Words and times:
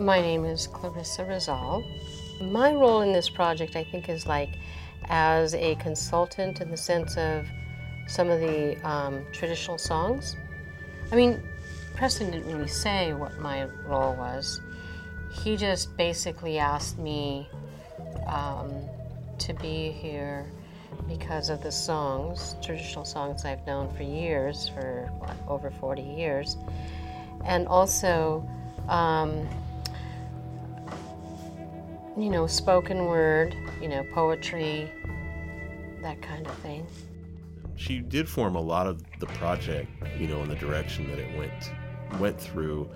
My 0.00 0.18
name 0.18 0.46
is 0.46 0.66
Clarissa 0.66 1.26
Rizal. 1.26 1.84
My 2.40 2.72
role 2.72 3.02
in 3.02 3.12
this 3.12 3.28
project, 3.28 3.76
I 3.76 3.84
think, 3.84 4.08
is 4.08 4.24
like 4.26 4.48
as 5.10 5.54
a 5.54 5.74
consultant 5.74 6.62
in 6.62 6.70
the 6.70 6.76
sense 6.76 7.18
of 7.18 7.46
some 8.08 8.30
of 8.30 8.40
the 8.40 8.76
um, 8.82 9.26
traditional 9.30 9.76
songs. 9.76 10.36
I 11.12 11.16
mean, 11.16 11.42
Preston 11.96 12.30
didn't 12.30 12.50
really 12.50 12.66
say 12.66 13.12
what 13.12 13.38
my 13.40 13.64
role 13.86 14.14
was. 14.14 14.62
He 15.32 15.56
just 15.58 15.94
basically 15.98 16.58
asked 16.58 16.98
me 16.98 17.46
um, 18.26 18.72
to 19.38 19.52
be 19.52 19.90
here 19.90 20.50
because 21.08 21.50
of 21.50 21.62
the 21.62 21.72
songs, 21.72 22.56
traditional 22.62 23.04
songs 23.04 23.44
I've 23.44 23.66
known 23.66 23.92
for 23.94 24.02
years, 24.02 24.68
for 24.68 25.10
what, 25.18 25.36
over 25.48 25.70
40 25.70 26.02
years, 26.02 26.56
and 27.44 27.66
also, 27.66 28.48
um, 28.88 29.48
you 32.16 32.30
know, 32.30 32.46
spoken 32.46 33.06
word, 33.06 33.56
you 33.80 33.88
know, 33.88 34.04
poetry, 34.12 34.90
that 36.02 36.20
kind 36.22 36.46
of 36.46 36.54
thing. 36.58 36.86
She 37.76 38.00
did 38.00 38.28
form 38.28 38.56
a 38.56 38.60
lot 38.60 38.86
of 38.86 39.02
the 39.20 39.26
project, 39.26 39.90
you 40.18 40.26
know, 40.26 40.42
in 40.42 40.48
the 40.48 40.56
direction 40.56 41.08
that 41.10 41.18
it 41.18 41.36
went 41.38 41.72
went 42.18 42.40
through 42.40 42.90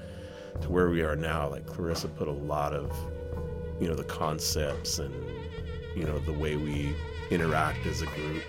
to 0.61 0.71
where 0.71 0.91
we 0.91 1.03
are 1.03 1.17
now. 1.17 1.49
Like 1.49 1.67
Clarissa 1.67 2.09
put 2.09 2.29
a 2.29 2.33
lot 2.33 2.75
of, 2.75 2.95
you 3.81 3.89
know, 3.89 3.95
the 3.95 4.05
concepts 4.05 4.99
and 4.99 5.15
you 5.95 6.05
know 6.05 6.19
the 6.21 6.33
way 6.33 6.57
we 6.57 6.95
interact 7.31 7.87
as 7.87 8.03
a 8.03 8.07
group. 8.07 8.43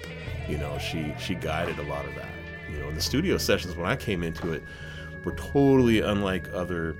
You 0.47 0.57
know, 0.57 0.77
she 0.77 1.13
she 1.19 1.35
guided 1.35 1.79
a 1.79 1.83
lot 1.83 2.05
of 2.05 2.15
that. 2.15 2.29
You 2.71 2.79
know, 2.79 2.89
in 2.89 2.95
the 2.95 3.01
studio 3.01 3.37
sessions 3.37 3.75
when 3.75 3.85
I 3.85 3.95
came 3.95 4.23
into 4.23 4.53
it 4.53 4.63
were 5.23 5.35
totally 5.35 6.01
unlike 6.01 6.47
other 6.53 6.95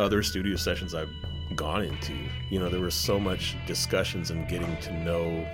other 0.00 0.22
studio 0.22 0.56
sessions 0.56 0.94
I've 0.94 1.10
gone 1.54 1.82
into. 1.82 2.14
You 2.50 2.60
know, 2.60 2.68
there 2.68 2.80
was 2.80 2.94
so 2.94 3.18
much 3.18 3.56
discussions 3.66 4.30
and 4.30 4.48
getting 4.48 4.76
to 4.78 4.92
know 4.92 5.46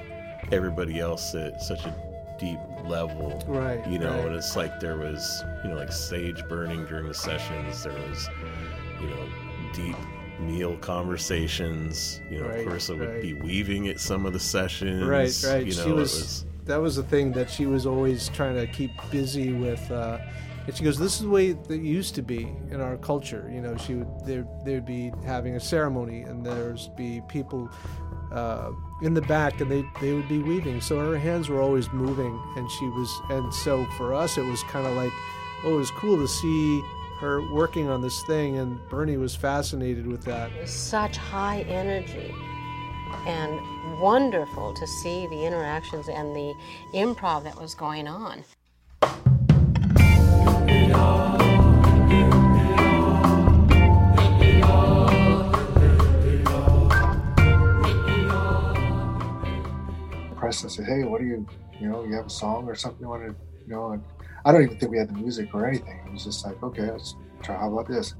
everybody 0.52 0.98
else 0.98 1.34
at 1.34 1.62
such 1.62 1.84
a 1.84 1.94
deep 2.38 2.58
level. 2.84 3.42
Right. 3.46 3.86
You 3.86 3.98
know, 3.98 4.16
right. 4.16 4.26
and 4.26 4.34
it's 4.34 4.56
like 4.56 4.80
there 4.80 4.96
was, 4.96 5.44
you 5.62 5.70
know, 5.70 5.76
like 5.76 5.92
sage 5.92 6.42
burning 6.48 6.86
during 6.86 7.06
the 7.06 7.14
sessions. 7.14 7.84
There 7.84 7.92
was, 7.92 8.28
you 9.00 9.08
know, 9.08 9.28
deep 9.74 9.96
meal 10.40 10.76
conversations. 10.78 12.20
You 12.30 12.40
know, 12.40 12.48
Right, 12.48 12.64
Clarissa 12.64 12.96
would 12.96 13.08
right. 13.08 13.22
be 13.22 13.34
weaving 13.34 13.88
at 13.88 14.00
some 14.00 14.26
of 14.26 14.32
the 14.32 14.40
sessions. 14.40 15.04
Right, 15.04 15.34
right. 15.46 15.66
You 15.66 15.74
know, 15.76 15.84
she 15.84 15.90
it 15.90 15.94
was, 15.94 16.44
That 16.64 16.80
was 16.80 16.96
the 16.96 17.02
thing 17.02 17.32
that 17.32 17.50
she 17.50 17.66
was 17.66 17.86
always 17.86 18.28
trying 18.30 18.54
to 18.56 18.66
keep 18.66 18.90
busy 19.10 19.52
with. 19.52 19.90
Uh, 19.90 20.18
and 20.66 20.76
she 20.76 20.84
goes, 20.84 20.98
"This 20.98 21.14
is 21.14 21.22
the 21.22 21.28
way 21.28 21.52
that 21.52 21.70
it 21.70 21.82
used 21.82 22.14
to 22.16 22.22
be 22.22 22.54
in 22.70 22.80
our 22.80 22.96
culture." 22.98 23.50
You 23.52 23.60
know, 23.60 23.76
she 23.76 23.94
would 23.94 24.24
there 24.24 24.46
there'd 24.64 24.86
be 24.86 25.12
having 25.24 25.56
a 25.56 25.60
ceremony, 25.60 26.22
and 26.22 26.44
there's 26.44 26.88
be 26.96 27.22
people 27.28 27.70
uh, 28.30 28.70
in 29.02 29.14
the 29.14 29.22
back, 29.22 29.60
and 29.60 29.70
they 29.70 29.82
they 30.00 30.12
would 30.12 30.28
be 30.28 30.38
weaving. 30.38 30.80
So 30.80 30.98
her 31.00 31.18
hands 31.18 31.48
were 31.48 31.60
always 31.60 31.90
moving, 31.92 32.38
and 32.56 32.70
she 32.70 32.84
was. 32.86 33.20
And 33.30 33.52
so 33.54 33.86
for 33.96 34.14
us, 34.14 34.36
it 34.38 34.44
was 34.44 34.62
kind 34.64 34.86
of 34.86 34.94
like, 34.96 35.12
oh, 35.64 35.74
it 35.74 35.78
was 35.78 35.90
cool 35.92 36.18
to 36.18 36.28
see 36.28 36.82
her 37.20 37.42
working 37.52 37.90
on 37.90 38.00
this 38.00 38.22
thing, 38.22 38.56
and 38.56 38.80
Bernie 38.88 39.18
was 39.18 39.36
fascinated 39.36 40.06
with 40.06 40.24
that. 40.24 40.50
It 40.52 40.62
was 40.62 40.70
such 40.70 41.18
high 41.18 41.60
energy 41.68 42.34
and 43.26 44.00
wonderful 44.00 44.72
to 44.72 44.86
see 44.86 45.26
the 45.26 45.44
interactions 45.44 46.08
and 46.08 46.34
the 46.34 46.54
improv 46.94 47.44
that 47.44 47.60
was 47.60 47.74
going 47.74 48.08
on. 48.08 48.42
Preston 60.36 60.70
said, 60.70 60.86
"Hey, 60.86 61.04
what 61.04 61.20
do 61.20 61.26
you, 61.26 61.46
you 61.78 61.88
know, 61.90 62.02
you 62.02 62.14
have 62.14 62.26
a 62.26 62.30
song 62.30 62.66
or 62.66 62.74
something 62.74 63.02
you 63.02 63.08
want 63.10 63.24
to, 63.24 63.36
you 63.66 63.74
know?" 63.74 63.90
And 63.90 64.02
I 64.44 64.52
don't 64.52 64.62
even 64.62 64.78
think 64.78 64.90
we 64.90 64.98
had 64.98 65.08
the 65.08 65.14
music 65.14 65.54
or 65.54 65.66
anything. 65.66 66.00
It 66.06 66.12
was 66.12 66.24
just 66.24 66.46
like, 66.46 66.62
"Okay, 66.62 66.90
let's 66.90 67.14
try. 67.42 67.58
How 67.58 67.70
about 67.70 67.88
this?" 67.88 68.14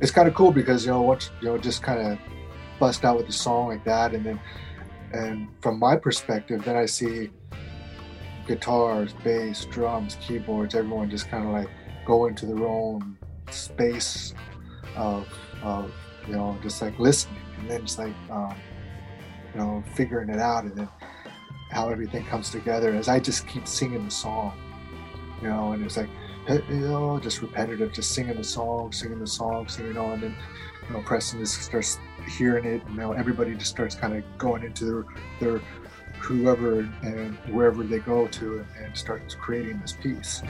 It's 0.00 0.10
kind 0.10 0.28
of 0.28 0.34
cool 0.34 0.52
because 0.52 0.86
you 0.86 0.92
know 0.92 1.02
once 1.02 1.30
you 1.42 1.48
know 1.48 1.58
just 1.58 1.82
kind 1.82 2.00
of 2.00 2.18
bust 2.78 3.04
out 3.04 3.18
with 3.18 3.28
a 3.28 3.32
song 3.32 3.68
like 3.68 3.84
that, 3.84 4.14
and 4.14 4.24
then 4.24 4.40
and 5.12 5.48
from 5.60 5.78
my 5.78 5.96
perspective, 5.96 6.64
then 6.64 6.76
I 6.76 6.86
see 6.86 7.30
guitars, 8.46 9.12
bass, 9.24 9.64
drums, 9.66 10.16
keyboards, 10.20 10.74
everyone 10.74 11.10
just 11.10 11.28
kind 11.28 11.46
of 11.46 11.52
like 11.52 11.68
go 12.04 12.26
into 12.26 12.46
their 12.46 12.66
own 12.66 13.16
space 13.50 14.34
of, 14.96 15.26
of 15.62 15.92
you 16.26 16.34
know 16.34 16.58
just 16.62 16.80
like 16.82 16.98
listening, 16.98 17.40
and 17.58 17.70
then 17.70 17.80
just 17.82 17.98
like 17.98 18.14
um, 18.30 18.54
you 19.52 19.60
know 19.60 19.82
figuring 19.94 20.28
it 20.28 20.38
out, 20.38 20.64
and 20.64 20.76
then 20.76 20.88
how 21.70 21.88
everything 21.88 22.24
comes 22.26 22.50
together 22.50 22.94
as 22.94 23.08
I 23.08 23.18
just 23.18 23.46
keep 23.48 23.66
singing 23.66 24.04
the 24.04 24.10
song, 24.10 24.56
you 25.42 25.48
know, 25.48 25.72
and 25.72 25.84
it's 25.84 25.96
like 25.96 26.08
you 26.48 26.80
know 26.80 27.18
just 27.20 27.42
repetitive, 27.42 27.92
just 27.92 28.12
singing 28.12 28.36
the 28.36 28.44
song, 28.44 28.92
singing 28.92 29.18
the 29.18 29.26
song, 29.26 29.68
singing 29.68 29.96
on, 29.96 30.12
and 30.12 30.22
then 30.22 30.36
you 30.88 30.94
know 30.94 31.02
Preston 31.02 31.40
just 31.40 31.62
starts 31.62 31.98
hearing 32.36 32.64
it, 32.64 32.82
you 32.88 32.96
know 32.96 33.12
everybody 33.12 33.54
just 33.54 33.70
starts 33.70 33.94
kind 33.94 34.16
of 34.16 34.22
going 34.38 34.62
into 34.62 34.84
their 34.84 35.04
their 35.40 35.60
whoever 36.24 36.88
and 37.02 37.36
wherever 37.50 37.82
they 37.82 37.98
go 37.98 38.26
to 38.28 38.58
and, 38.58 38.66
and 38.82 38.96
starts 38.96 39.34
creating 39.34 39.78
this 39.80 39.92
piece. 39.92 40.42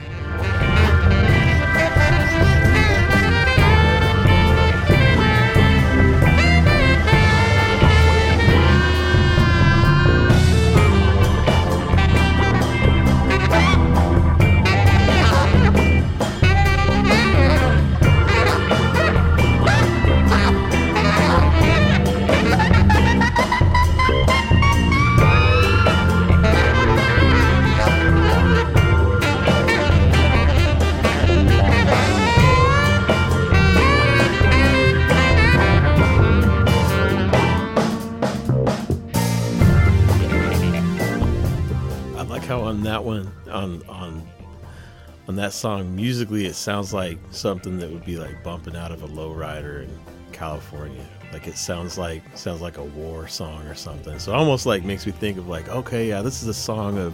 On 45.35 45.41
that 45.41 45.51
song, 45.51 45.93
musically, 45.93 46.45
it 46.45 46.55
sounds 46.55 46.93
like 46.93 47.17
something 47.31 47.77
that 47.79 47.91
would 47.91 48.05
be 48.05 48.15
like 48.15 48.41
bumping 48.41 48.73
out 48.73 48.93
of 48.93 49.03
a 49.03 49.07
lowrider 49.09 49.83
in 49.83 49.89
California. 50.31 51.05
Like 51.33 51.45
it 51.45 51.57
sounds 51.57 51.97
like 51.97 52.21
sounds 52.37 52.61
like 52.61 52.77
a 52.77 52.83
war 52.85 53.27
song 53.27 53.67
or 53.67 53.75
something. 53.75 54.17
So 54.17 54.33
almost 54.33 54.65
like 54.65 54.85
makes 54.85 55.05
me 55.05 55.11
think 55.11 55.37
of 55.37 55.49
like, 55.49 55.67
okay, 55.67 56.07
yeah, 56.07 56.21
this 56.21 56.41
is 56.41 56.47
a 56.47 56.53
song 56.53 56.97
of 56.97 57.13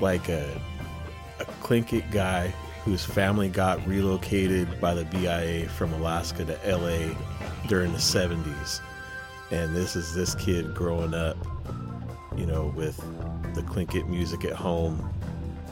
like 0.00 0.28
a 0.28 0.60
a 1.40 1.44
Tlingit 1.64 2.12
guy 2.12 2.54
whose 2.84 3.04
family 3.04 3.48
got 3.48 3.84
relocated 3.88 4.80
by 4.80 4.94
the 4.94 5.04
BIA 5.06 5.68
from 5.70 5.92
Alaska 5.94 6.44
to 6.44 6.52
LA 6.64 7.12
during 7.66 7.90
the 7.90 7.98
70s. 7.98 8.80
And 9.50 9.74
this 9.74 9.96
is 9.96 10.14
this 10.14 10.36
kid 10.36 10.72
growing 10.76 11.12
up, 11.12 11.36
you 12.36 12.46
know, 12.46 12.72
with 12.76 12.98
the 13.54 13.62
Tlingit 13.62 14.08
music 14.08 14.44
at 14.44 14.52
home, 14.52 15.12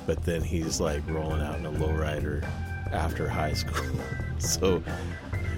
but 0.06 0.22
then 0.24 0.42
he's 0.42 0.80
like 0.80 1.02
rolling 1.08 1.40
out 1.42 1.58
in 1.58 1.66
a 1.66 1.72
lowrider 1.72 2.44
after 2.92 3.28
high 3.28 3.54
school. 3.54 3.84
so 4.38 4.82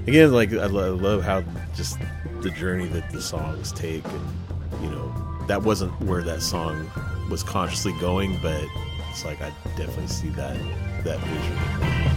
again, 0.06 0.32
like 0.32 0.52
I 0.52 0.67
lo- 0.67 0.96
I 0.96 1.00
love 1.00 1.23
how 1.23 1.43
just 1.75 1.99
the 2.41 2.50
journey 2.50 2.87
that 2.88 3.11
the 3.11 3.23
songs 3.23 3.73
take, 3.73 4.05
and 4.05 4.82
you 4.82 4.91
know, 4.91 5.12
that 5.46 5.62
wasn't 5.62 5.99
where 6.02 6.23
that 6.23 6.43
song 6.43 6.91
was 7.31 7.43
consciously 7.43 7.94
going, 8.00 8.38
but 8.43 8.64
it's 9.11 9.25
like 9.25 9.41
I 9.41 9.50
definitely 9.76 10.08
see 10.08 10.29
that 10.31 10.58
that 11.05 11.19
vision. 11.20 12.14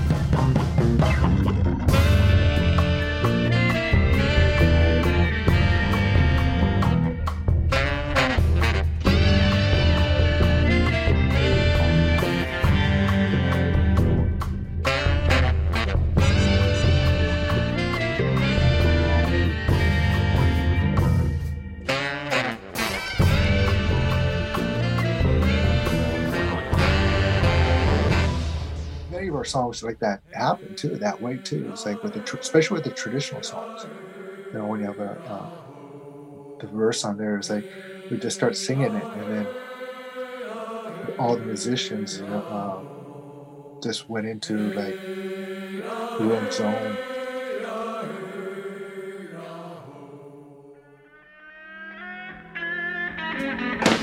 Songs 29.77 29.83
like 29.91 29.99
that 29.99 30.21
happen 30.33 30.75
too, 30.75 30.97
that 30.99 31.21
way 31.21 31.39
too. 31.43 31.67
It's 31.69 31.85
like 31.85 32.01
with 32.03 32.13
the, 32.13 32.21
tr- 32.21 32.37
especially 32.41 32.75
with 32.75 32.83
the 32.85 32.93
traditional 32.93 33.43
songs, 33.43 33.87
you 34.53 34.59
know, 34.59 34.67
when 34.67 34.81
you 34.81 34.87
have 34.87 34.99
a, 34.99 35.19
uh, 35.29 35.47
the 36.59 36.67
verse 36.67 37.03
on 37.05 37.17
there, 37.17 37.37
it's 37.37 37.49
like 37.49 37.65
we 38.09 38.17
just 38.17 38.35
start 38.35 38.55
singing 38.55 38.95
it, 38.95 39.09
and 39.13 39.29
then 39.29 39.55
all 41.17 41.35
the 41.37 41.43
musicians, 41.43 42.19
you 42.19 42.27
know, 42.27 42.43
uh, 42.49 42.83
just 43.83 44.07
went 44.09 44.27
into 44.27 44.71
like 44.71 44.99
room 46.17 46.49
zone. 46.51 46.99
We 53.85 53.96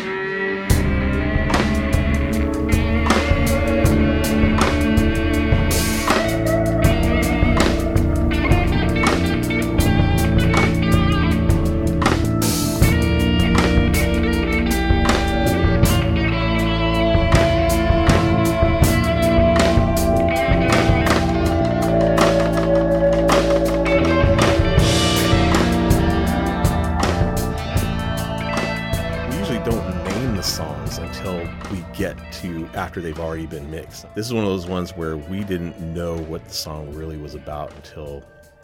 after 32.94 33.02
they've 33.02 33.18
already 33.18 33.46
been 33.46 33.68
mixed. 33.72 34.06
This 34.14 34.24
is 34.24 34.32
one 34.32 34.44
of 34.44 34.50
those 34.50 34.68
ones 34.68 34.92
where 34.92 35.16
we 35.16 35.42
didn't 35.42 35.80
know 35.80 36.16
what 36.16 36.44
the 36.44 36.54
song 36.54 36.94
really 36.94 37.16
was 37.16 37.34
about 37.34 37.74
until 37.74 38.22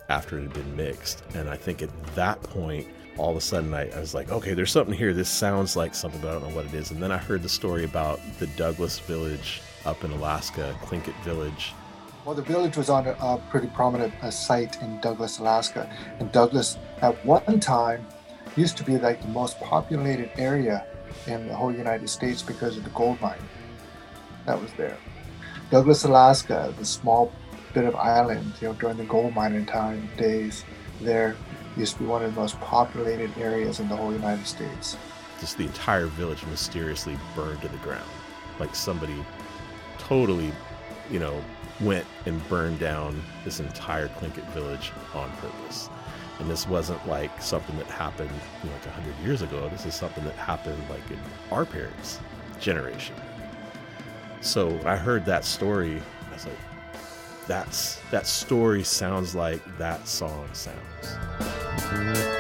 after 0.09 0.39
it 0.39 0.43
had 0.43 0.53
been 0.53 0.77
mixed. 0.77 1.25
And 1.35 1.51
I 1.51 1.57
think 1.57 1.83
at 1.83 1.91
that 2.15 2.41
point, 2.45 2.87
all 3.17 3.33
of 3.33 3.37
a 3.37 3.41
sudden 3.41 3.75
I, 3.75 3.91
I 3.91 3.99
was 3.99 4.15
like, 4.15 4.31
okay, 4.31 4.55
there's 4.55 4.71
something 4.71 4.95
here. 4.95 5.13
This 5.13 5.29
sounds 5.29 5.75
like 5.75 5.97
something, 5.97 6.21
but 6.21 6.29
I 6.29 6.33
don't 6.35 6.49
know 6.49 6.55
what 6.55 6.65
it 6.65 6.75
is. 6.75 6.93
And 6.93 7.03
then 7.03 7.11
I 7.11 7.17
heard 7.17 7.43
the 7.43 7.49
story 7.49 7.83
about 7.83 8.21
the 8.39 8.47
Douglas 8.47 9.01
Village 9.01 9.63
up 9.85 10.05
in 10.05 10.13
Alaska, 10.13 10.79
Tlingit 10.85 11.21
Village. 11.25 11.73
Well, 12.25 12.37
the 12.37 12.43
village 12.43 12.77
was 12.77 12.89
on 12.89 13.09
a, 13.09 13.17
a 13.21 13.43
pretty 13.51 13.67
prominent 13.67 14.15
uh, 14.23 14.31
site 14.31 14.81
in 14.81 15.01
Douglas, 15.01 15.41
Alaska. 15.41 15.91
And 16.21 16.31
Douglas, 16.31 16.79
at 17.03 17.17
one 17.27 17.59
time, 17.59 18.07
used 18.55 18.77
to 18.77 18.85
be 18.85 18.97
like 18.97 19.23
the 19.23 19.29
most 19.29 19.59
populated 19.59 20.31
area 20.39 20.87
in 21.27 21.49
the 21.49 21.55
whole 21.57 21.75
United 21.75 22.09
States 22.09 22.43
because 22.43 22.77
of 22.77 22.85
the 22.85 22.91
gold 22.91 23.21
mine 23.21 23.41
that 24.51 24.61
was 24.61 24.73
there. 24.73 24.97
Douglas, 25.71 26.03
Alaska, 26.05 26.75
the 26.77 26.85
small 26.85 27.33
bit 27.73 27.85
of 27.85 27.95
island, 27.95 28.53
you 28.61 28.69
know, 28.69 28.75
during 28.75 28.97
the 28.97 29.05
gold 29.05 29.33
mining 29.33 29.65
time 29.65 30.09
days, 30.17 30.65
there 31.01 31.37
used 31.77 31.95
to 31.95 32.01
be 32.01 32.07
one 32.07 32.25
of 32.25 32.35
the 32.35 32.41
most 32.41 32.61
populated 32.61 33.31
areas 33.39 33.79
in 33.79 33.89
the 33.89 33.95
whole 33.95 34.13
United 34.13 34.45
States. 34.45 34.97
Just 35.39 35.57
the 35.57 35.65
entire 35.65 36.07
village 36.07 36.45
mysteriously 36.47 37.17
burned 37.37 37.63
to 37.63 37.69
the 37.69 37.77
ground. 37.79 38.11
Like 38.59 38.75
somebody 38.75 39.15
totally, 39.99 40.53
you 41.11 41.21
know, 41.21 41.41
went 41.81 42.05
and 42.27 42.47
burned 42.49 42.81
down 42.81 43.23
this 43.45 43.61
entire 43.61 44.09
Tlingit 44.09 44.47
village 44.53 44.91
on 45.15 45.31
purpose. 45.37 45.89
And 46.41 46.51
this 46.51 46.67
wasn't 46.67 47.07
like 47.07 47.41
something 47.41 47.77
that 47.79 47.87
happened 47.87 48.31
you 48.65 48.69
know, 48.69 48.75
like 48.75 48.87
100 48.87 49.15
years 49.25 49.43
ago. 49.43 49.69
This 49.69 49.87
is 49.87 49.95
something 49.95 50.25
that 50.25 50.35
happened 50.35 50.83
like 50.91 51.09
in 51.09 51.21
our 51.53 51.65
parents' 51.65 52.19
generation. 52.59 53.15
So 54.41 54.81
I 54.85 54.97
heard 54.97 55.25
that 55.27 55.45
story, 55.45 56.01
I 56.31 56.35
was 56.35 56.47
like, 56.47 56.57
that's 57.47 58.01
that 58.11 58.27
story 58.27 58.85
sounds 58.85 59.35
like 59.35 59.61
that 59.79 60.07
song 60.07 60.49
sounds. 60.53 62.40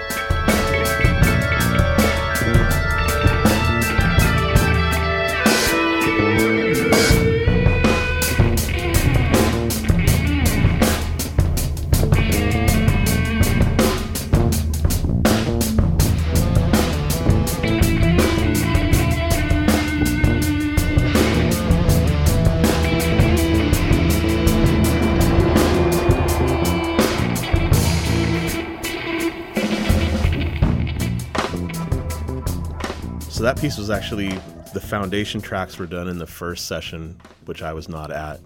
Piece 33.61 33.77
was 33.77 33.91
actually 33.91 34.31
the 34.73 34.81
foundation 34.81 35.43
tracks 35.43 35.79
were 35.79 35.85
done 35.85 36.09
in 36.09 36.19
the 36.19 36.27
first 36.27 36.65
session, 36.65 37.21
which 37.45 37.62
I 37.62 37.75
was 37.75 37.91
not 37.91 38.11
at, 38.11 38.41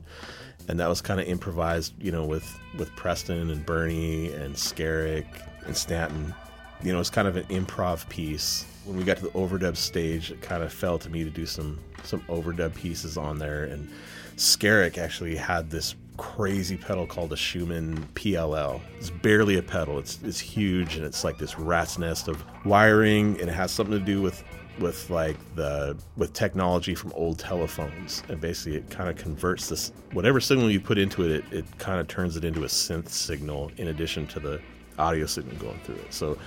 and 0.67 0.81
that 0.81 0.89
was 0.89 1.01
kind 1.01 1.21
of 1.21 1.29
improvised, 1.29 1.95
you 2.03 2.11
know, 2.11 2.25
with 2.25 2.59
with 2.77 2.91
Preston 2.97 3.49
and 3.49 3.65
Bernie 3.65 4.33
and 4.33 4.57
Skerik 4.57 5.27
and 5.67 5.77
Stanton. 5.77 6.35
You 6.83 6.93
know, 6.93 6.99
it's 6.99 7.11
kind 7.11 7.29
of 7.29 7.37
an 7.37 7.45
improv 7.45 8.09
piece. 8.09 8.67
When 8.85 8.97
we 8.97 9.05
got 9.05 9.19
to 9.19 9.23
the 9.23 9.31
overdub 9.31 9.77
stage, 9.77 10.33
it 10.33 10.43
kind 10.43 10.65
of 10.65 10.73
fell 10.73 10.99
to 10.99 11.09
me 11.09 11.23
to 11.23 11.31
do 11.31 11.47
some 11.47 11.79
some 12.03 12.23
overdub 12.23 12.75
pieces 12.75 13.17
on 13.17 13.39
there, 13.39 13.67
and 13.67 13.89
Skerik 14.37 14.99
actually 14.99 15.37
had 15.37 15.71
this 15.71 15.95
crazy 16.17 16.77
pedal 16.77 17.07
called 17.07 17.33
a 17.33 17.37
Schumann 17.37 18.09
PLL. 18.15 18.81
It's 18.99 19.11
barely 19.11 19.59
a 19.59 19.63
pedal. 19.63 20.01
It's 20.01 20.19
it's 20.25 20.41
huge 20.41 20.97
and 20.97 21.05
it's 21.05 21.23
like 21.23 21.39
this 21.39 21.57
rat's 21.57 21.99
nest 21.99 22.27
of 22.27 22.45
wiring 22.65 23.41
and 23.41 23.49
it 23.49 23.55
has 23.55 23.71
something 23.71 23.97
to 23.97 24.05
do 24.05 24.21
with 24.21 24.43
with 24.79 25.09
like 25.11 25.37
the 25.55 25.97
with 26.17 26.33
technology 26.33 26.95
from 26.95 27.13
old 27.13 27.39
telephones 27.39 28.23
and 28.29 28.41
basically 28.41 28.77
it 28.77 28.91
kind 28.91 29.09
of 29.09 29.17
converts 29.17 29.69
this 29.69 29.93
whatever 30.13 30.41
signal 30.41 30.71
you 30.71 30.81
put 30.81 30.99
into 30.99 31.23
it, 31.23 31.31
it 31.31 31.45
it 31.53 31.79
kind 31.79 32.01
of 32.01 32.09
turns 32.09 32.37
it 32.37 32.45
into 32.45 32.65
a 32.65 32.67
synth 32.67 33.09
signal 33.09 33.71
in 33.77 33.89
addition 33.89 34.27
to 34.27 34.41
the 34.41 34.61
audio 34.99 35.27
signal 35.27 35.57
going 35.57 35.79
through 35.81 35.97
it. 35.97 36.13
So 36.13 36.39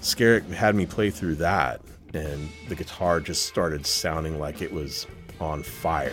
Skerik 0.00 0.48
had 0.50 0.74
me 0.74 0.86
play 0.86 1.10
through 1.10 1.36
that 1.36 1.80
and 2.14 2.48
the 2.68 2.74
guitar 2.74 3.20
just 3.20 3.46
started 3.46 3.86
sounding 3.86 4.38
like 4.38 4.60
it 4.60 4.72
was 4.72 5.06
on 5.40 5.62
fire. 5.62 6.12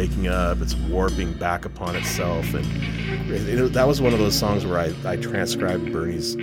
Breaking 0.00 0.28
up 0.28 0.62
it's 0.62 0.74
warping 0.74 1.30
back 1.34 1.66
upon 1.66 1.94
itself 1.94 2.54
and 2.54 2.64
that 3.74 3.86
was 3.86 4.00
one 4.00 4.14
of 4.14 4.18
those 4.18 4.34
songs 4.34 4.64
where 4.64 4.78
I, 4.78 4.94
I 5.04 5.16
transcribed 5.16 5.92
bernie's 5.92 6.36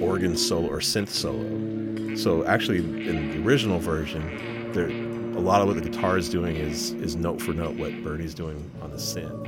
organ 0.00 0.36
solo 0.36 0.68
or 0.68 0.78
synth 0.78 1.08
solo. 1.08 2.14
So 2.14 2.46
actually 2.46 2.78
in 2.78 3.32
the 3.32 3.44
original 3.44 3.80
version 3.80 4.70
there 4.70 4.86
a 4.86 5.42
lot 5.42 5.60
of 5.60 5.66
what 5.66 5.82
the 5.82 5.90
guitar 5.90 6.18
is 6.18 6.28
doing 6.28 6.54
is 6.54 6.92
is 6.92 7.16
note 7.16 7.42
for 7.42 7.52
note 7.52 7.76
what 7.76 7.90
bernie's 8.04 8.32
doing 8.32 8.70
on 8.80 8.92
the 8.92 8.96
synth. 8.96 9.44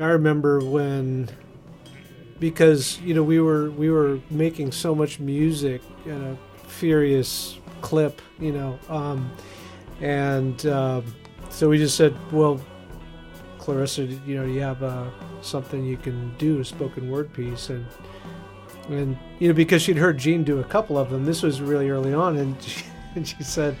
I 0.00 0.06
remember 0.06 0.64
when 0.64 1.30
because 2.40 2.98
you 3.02 3.14
know 3.14 3.22
we 3.22 3.38
were 3.38 3.70
we 3.70 3.88
were 3.88 4.18
making 4.30 4.72
so 4.72 4.96
much 4.96 5.20
music 5.20 5.80
at 6.06 6.20
a 6.20 6.36
furious 6.66 7.60
clip, 7.80 8.20
you 8.38 8.52
know, 8.52 8.78
um, 8.88 9.30
and 10.00 10.64
um, 10.66 11.14
so 11.50 11.68
we 11.68 11.78
just 11.78 11.96
said, 11.96 12.14
well, 12.32 12.60
Clarissa, 13.58 14.04
you 14.04 14.36
know, 14.36 14.44
you 14.44 14.60
have 14.60 14.82
uh, 14.82 15.06
something 15.42 15.84
you 15.84 15.96
can 15.96 16.34
do, 16.38 16.60
a 16.60 16.64
spoken 16.64 17.10
word 17.10 17.32
piece, 17.32 17.70
and 17.70 17.86
and 18.88 19.16
you 19.38 19.48
know 19.48 19.54
because 19.54 19.82
she'd 19.82 19.96
heard 19.96 20.18
Gene 20.18 20.44
do 20.44 20.60
a 20.60 20.64
couple 20.64 20.98
of 20.98 21.10
them. 21.10 21.24
This 21.24 21.42
was 21.42 21.60
really 21.60 21.90
early 21.90 22.14
on, 22.14 22.36
and 22.36 22.60
she, 22.62 22.84
and 23.14 23.26
she 23.26 23.42
said, 23.42 23.76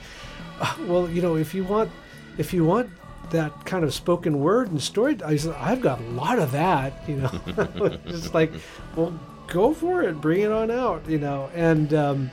"Uh, 0.60 0.74
well, 0.86 1.08
you 1.08 1.22
know, 1.22 1.36
if 1.36 1.54
you 1.54 1.64
want, 1.64 1.90
if 2.38 2.52
you 2.52 2.64
want 2.64 2.90
that 3.30 3.64
kind 3.64 3.84
of 3.84 3.94
spoken 3.94 4.40
word 4.40 4.70
and 4.70 4.82
story, 4.82 5.16
I 5.24 5.36
said, 5.36 5.54
I've 5.56 5.80
got 5.80 6.00
a 6.00 6.04
lot 6.10 6.38
of 6.38 6.52
that, 6.52 7.08
you 7.08 7.16
know. 7.16 7.30
it's 8.06 8.34
like, 8.34 8.52
well, 8.96 9.18
go 9.46 9.72
for 9.72 10.02
it, 10.02 10.20
bring 10.20 10.40
it 10.42 10.52
on 10.52 10.70
out, 10.70 11.08
you 11.08 11.18
know. 11.18 11.50
And 11.54 11.94
um, 11.94 12.30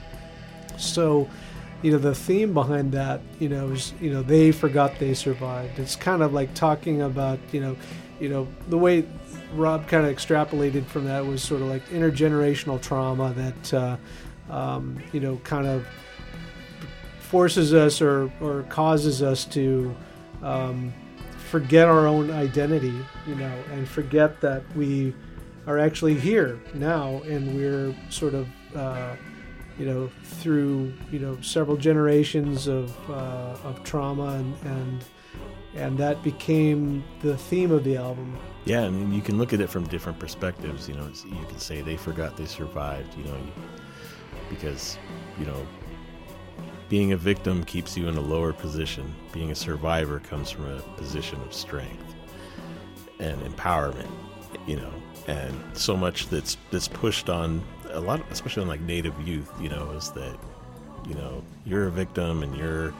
so, 0.77 1.29
you 1.81 1.91
know, 1.91 1.97
the 1.97 2.15
theme 2.15 2.53
behind 2.53 2.91
that, 2.93 3.21
you 3.39 3.49
know, 3.49 3.69
is 3.69 3.93
you 4.01 4.11
know 4.11 4.21
they 4.21 4.51
forgot 4.51 4.97
they 4.99 5.13
survived. 5.13 5.79
It's 5.79 5.95
kind 5.95 6.21
of 6.21 6.33
like 6.33 6.53
talking 6.53 7.01
about, 7.01 7.39
you 7.51 7.61
know, 7.61 7.75
you 8.19 8.29
know 8.29 8.47
the 8.69 8.77
way 8.77 9.05
Rob 9.53 9.87
kind 9.87 10.05
of 10.05 10.15
extrapolated 10.15 10.85
from 10.85 11.05
that 11.05 11.25
was 11.25 11.41
sort 11.41 11.61
of 11.61 11.67
like 11.67 11.87
intergenerational 11.89 12.81
trauma 12.81 13.33
that, 13.33 13.73
uh, 13.73 13.97
um, 14.49 14.97
you 15.13 15.19
know, 15.19 15.37
kind 15.43 15.67
of 15.67 15.85
forces 17.19 17.73
us 17.73 18.01
or 18.01 18.31
or 18.41 18.63
causes 18.63 19.21
us 19.21 19.45
to 19.45 19.95
um, 20.41 20.93
forget 21.37 21.87
our 21.87 22.07
own 22.07 22.29
identity, 22.31 22.93
you 23.25 23.35
know, 23.35 23.53
and 23.71 23.87
forget 23.87 24.41
that 24.41 24.63
we 24.75 25.13
are 25.65 25.77
actually 25.77 26.13
here 26.13 26.59
now, 26.73 27.21
and 27.23 27.55
we're 27.55 27.95
sort 28.09 28.33
of, 28.33 28.47
uh, 28.75 29.15
you 29.79 29.85
know, 29.85 30.09
through 30.23 30.93
you 31.11 31.19
know 31.19 31.37
several 31.41 31.77
generations 31.77 32.67
of 32.67 33.09
uh, 33.09 33.55
of 33.63 33.83
trauma, 33.83 34.35
and, 34.35 34.55
and 34.65 35.05
and 35.75 35.97
that 35.97 36.23
became 36.23 37.03
the 37.21 37.37
theme 37.37 37.71
of 37.71 37.83
the 37.83 37.97
album. 37.97 38.37
Yeah, 38.65 38.83
I 38.83 38.89
mean, 38.89 39.13
you 39.13 39.21
can 39.21 39.37
look 39.37 39.53
at 39.53 39.61
it 39.61 39.69
from 39.69 39.85
different 39.87 40.19
perspectives. 40.19 40.89
You 40.89 40.95
know, 40.95 41.07
you 41.25 41.45
can 41.47 41.59
say 41.59 41.81
they 41.81 41.97
forgot 41.97 42.37
they 42.37 42.45
survived. 42.45 43.17
You 43.17 43.25
know, 43.25 43.37
because 44.49 44.97
you 45.39 45.45
know 45.45 45.65
being 46.89 47.11
a 47.11 47.17
victim 47.17 47.63
keeps 47.65 47.97
you 47.97 48.07
in 48.07 48.15
a 48.15 48.21
lower 48.21 48.53
position. 48.53 49.13
Being 49.33 49.51
a 49.51 49.55
survivor 49.55 50.19
comes 50.19 50.49
from 50.49 50.65
a 50.65 50.79
position 50.95 51.39
of 51.41 51.53
strength 51.53 52.15
and 53.19 53.39
empowerment, 53.41 54.09
you 54.65 54.77
know. 54.77 54.93
And 55.27 55.59
so 55.73 55.97
much 55.97 56.29
that's 56.29 56.57
that's 56.71 56.87
pushed 56.87 57.29
on 57.29 57.61
a 57.97 57.99
lot, 57.99 58.23
especially 58.31 58.61
on 58.61 58.67
like 58.67 58.81
Native 58.81 59.19
youth, 59.27 59.51
you 59.59 59.69
know, 59.69 59.91
is 59.91 60.11
that 60.11 60.37
you 61.07 61.15
know 61.15 61.43
you're 61.65 61.87
a 61.87 61.91
victim 61.91 62.43
and 62.43 62.55
you're 62.55 62.93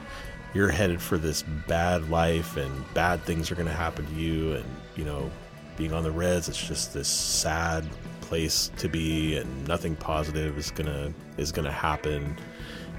you're 0.54 0.68
headed 0.68 1.00
for 1.00 1.18
this 1.18 1.42
bad 1.66 2.10
life 2.10 2.56
and 2.56 2.94
bad 2.94 3.22
things 3.22 3.50
are 3.50 3.54
going 3.54 3.68
to 3.68 3.72
happen 3.72 4.06
to 4.06 4.14
you. 4.14 4.54
And 4.54 4.64
you 4.96 5.04
know 5.04 5.30
being 5.76 5.92
on 5.92 6.02
the 6.02 6.10
reds 6.10 6.48
it's 6.48 6.66
just 6.66 6.92
this 6.92 7.06
sad 7.06 7.86
place 8.20 8.72
to 8.78 8.88
be 8.88 9.36
and 9.36 9.68
nothing 9.68 9.94
positive 9.94 10.58
is 10.58 10.72
going 10.72 10.86
to 10.86 11.12
is 11.36 11.52
going 11.52 11.64
to 11.64 11.72
happen. 11.72 12.36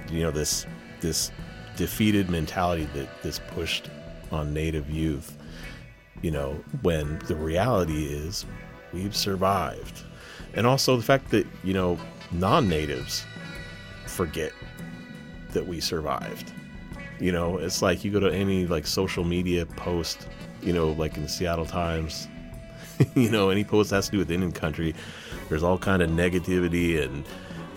You 0.10 0.24
know 0.24 0.32
this 0.32 0.66
this 1.02 1.32
defeated 1.76 2.30
mentality 2.30 2.86
that 2.94 3.22
this 3.22 3.40
pushed 3.52 3.90
on 4.32 4.54
native 4.54 4.90
youth 4.90 5.38
you 6.22 6.30
know 6.30 6.54
when 6.82 7.18
the 7.28 7.36
reality 7.36 8.06
is 8.06 8.46
we've 8.94 9.16
survived 9.16 10.04
and 10.54 10.68
also 10.68 10.98
the 10.98 11.04
fact 11.04 11.30
that 11.30 11.46
you 11.64 11.74
know 11.74 11.98
non-natives 12.32 13.26
forget 14.06 14.52
that 15.52 15.66
we 15.66 15.80
survived. 15.80 16.52
You 17.20 17.32
know 17.32 17.58
it's 17.58 17.82
like 17.82 18.04
you 18.04 18.12
go 18.12 18.20
to 18.20 18.34
any 18.34 18.66
like 18.66 18.88
social 18.88 19.24
media 19.24 19.66
post 19.66 20.28
you 20.62 20.74
know 20.74 20.92
like 20.92 21.18
in 21.18 21.24
the 21.24 21.30
seattle 21.30 21.66
times 21.66 22.28
you 23.16 23.30
know 23.30 23.50
any 23.50 23.64
post 23.64 23.92
has 23.92 24.06
to 24.08 24.12
do 24.12 24.18
with 24.18 24.30
indian 24.30 24.52
country 24.52 24.94
there's 25.48 25.64
all 25.64 25.78
kind 25.78 26.02
of 26.02 26.10
negativity 26.10 27.02
and 27.02 27.26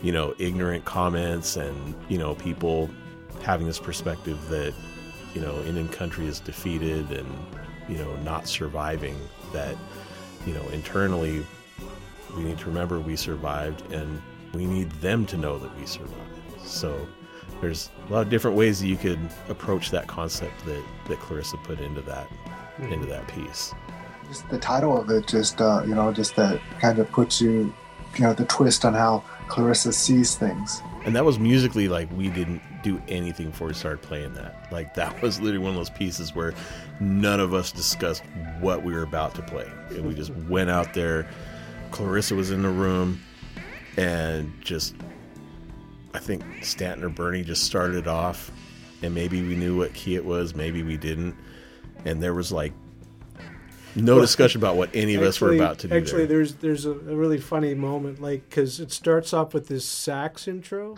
you 0.03 0.11
know 0.11 0.35
ignorant 0.39 0.85
comments 0.85 1.57
and 1.57 1.95
you 2.09 2.19
know 2.19 2.35
people 2.35 2.91
having 3.43 3.67
this 3.67 3.79
perspective 3.79 4.49
that 4.49 4.75
you 5.35 5.41
know 5.41 5.63
Indian 5.63 5.89
country 5.89 6.27
is 6.27 6.41
defeated 6.41 7.11
and 7.11 7.29
you 7.89 7.97
know 7.97 8.15
not 8.17 8.47
surviving 8.47 9.17
that 9.53 9.77
you 10.47 10.55
know 10.55 10.67
internally 10.69 11.45
we 12.37 12.45
need 12.45 12.59
to 12.59 12.67
remember 12.67 13.01
we 13.01 13.17
survived 13.17 13.91
and 13.93 14.21
we 14.55 14.67
need 14.67 14.91
them 14.93 15.27
to 15.27 15.37
know 15.37 15.59
that 15.59 15.75
we 15.79 15.87
survived 15.87 16.41
so 16.65 17.07
there's 17.61 17.91
a 18.09 18.13
lot 18.13 18.23
of 18.23 18.29
different 18.29 18.57
ways 18.57 18.81
that 18.81 18.89
you 18.89 18.97
could 18.97 19.19
approach 19.49 19.91
that 19.91 20.07
concept 20.07 20.65
that 20.65 20.83
that 21.09 21.19
Clarissa 21.21 21.57
put 21.59 21.81
into 21.81 22.03
that 22.03 22.29
mm-hmm. 22.29 22.93
into 22.93 23.07
that 23.07 23.27
piece 23.29 23.75
just 24.29 24.49
the 24.51 24.59
title 24.59 24.97
of 24.97 25.11
it 25.11 25.27
just 25.27 25.61
uh, 25.61 25.83
you 25.87 25.95
know 25.95 26.13
just 26.13 26.37
that 26.37 26.61
kind 26.81 26.99
of 26.99 27.11
puts 27.11 27.41
you 27.41 27.73
you 28.17 28.25
know 28.25 28.33
the 28.33 28.45
twist 28.47 28.85
on 28.85 28.95
how 28.95 29.23
Clarissa 29.49 29.93
sees 29.93 30.35
things 30.35 30.83
and 31.05 31.17
that 31.17 31.25
was 31.25 31.39
musically 31.39 31.89
like 31.89 32.11
we 32.17 32.29
didn't 32.29 32.63
do 32.83 33.01
anything 33.09 33.51
before 33.51 33.69
we 33.69 33.75
started 33.75 34.03
playing 34.03 34.35
that. 34.35 34.69
Like 34.71 34.95
that 34.97 35.21
was 35.23 35.41
literally 35.41 35.65
one 35.65 35.71
of 35.71 35.77
those 35.77 35.91
pieces 35.91 36.35
where 36.35 36.55
none 37.01 37.41
of 37.41 37.55
us 37.55 37.73
discussed 37.73 38.23
what 38.61 38.83
we 38.83 38.93
were 38.93 39.03
about 39.03 39.35
to 39.37 39.43
play. 39.43 39.71
And 39.91 40.07
we 40.07 40.15
just 40.15 40.35
went 40.49 40.71
out 40.71 40.95
there. 40.95 41.29
Clarissa 41.93 42.35
was 42.35 42.51
in 42.51 42.63
the 42.63 42.71
room 42.71 43.21
and 43.97 44.53
just 44.61 44.95
I 46.15 46.19
think 46.19 46.43
Stanton 46.63 47.05
or 47.05 47.09
Bernie 47.09 47.45
just 47.45 47.65
started 47.65 48.09
off 48.09 48.51
and 49.03 49.15
maybe 49.15 49.43
we 49.43 49.55
knew 49.55 49.77
what 49.77 49.93
key 49.95 50.15
it 50.15 50.25
was, 50.25 50.55
maybe 50.55 50.83
we 50.83 50.97
didn't. 50.97 51.37
And 52.05 52.23
there 52.23 52.35
was 52.35 52.51
like 52.51 52.73
no 53.95 54.21
discussion 54.21 54.61
about 54.61 54.77
what 54.77 54.91
any 54.95 55.15
of 55.15 55.23
actually, 55.23 55.29
us 55.29 55.41
were 55.41 55.55
about 55.55 55.79
to 55.81 55.89
do. 55.89 55.95
Actually, 55.95 56.27
there. 56.27 56.39
there's 56.39 56.55
there's 56.55 56.87
a, 56.87 56.93
a, 56.93 57.17
really 57.17 57.39
funny 57.39 57.75
moment, 57.75 58.21
like 58.21 58.49
because 58.49 58.81
it 58.81 58.91
starts 58.91 59.33
off 59.33 59.53
with 59.53 59.69
this 59.69 59.85
sax 59.85 60.49
intro. 60.49 60.97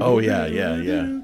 Oh 0.00 0.18
yeah, 0.18 0.46
yeah, 0.46 0.76
yeah 0.76 1.18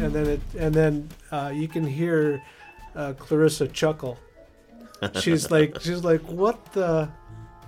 and 0.00 0.12
then 0.12 0.26
it 0.26 0.40
and 0.58 0.74
then 0.74 1.08
uh, 1.30 1.52
you 1.54 1.68
can 1.68 1.86
hear 1.86 2.42
uh, 2.94 3.12
Clarissa 3.18 3.68
chuckle. 3.68 4.18
She's 5.20 5.50
like 5.56 5.80
she's 5.80 6.04
like 6.04 6.22
what 6.22 6.72
the 6.72 7.08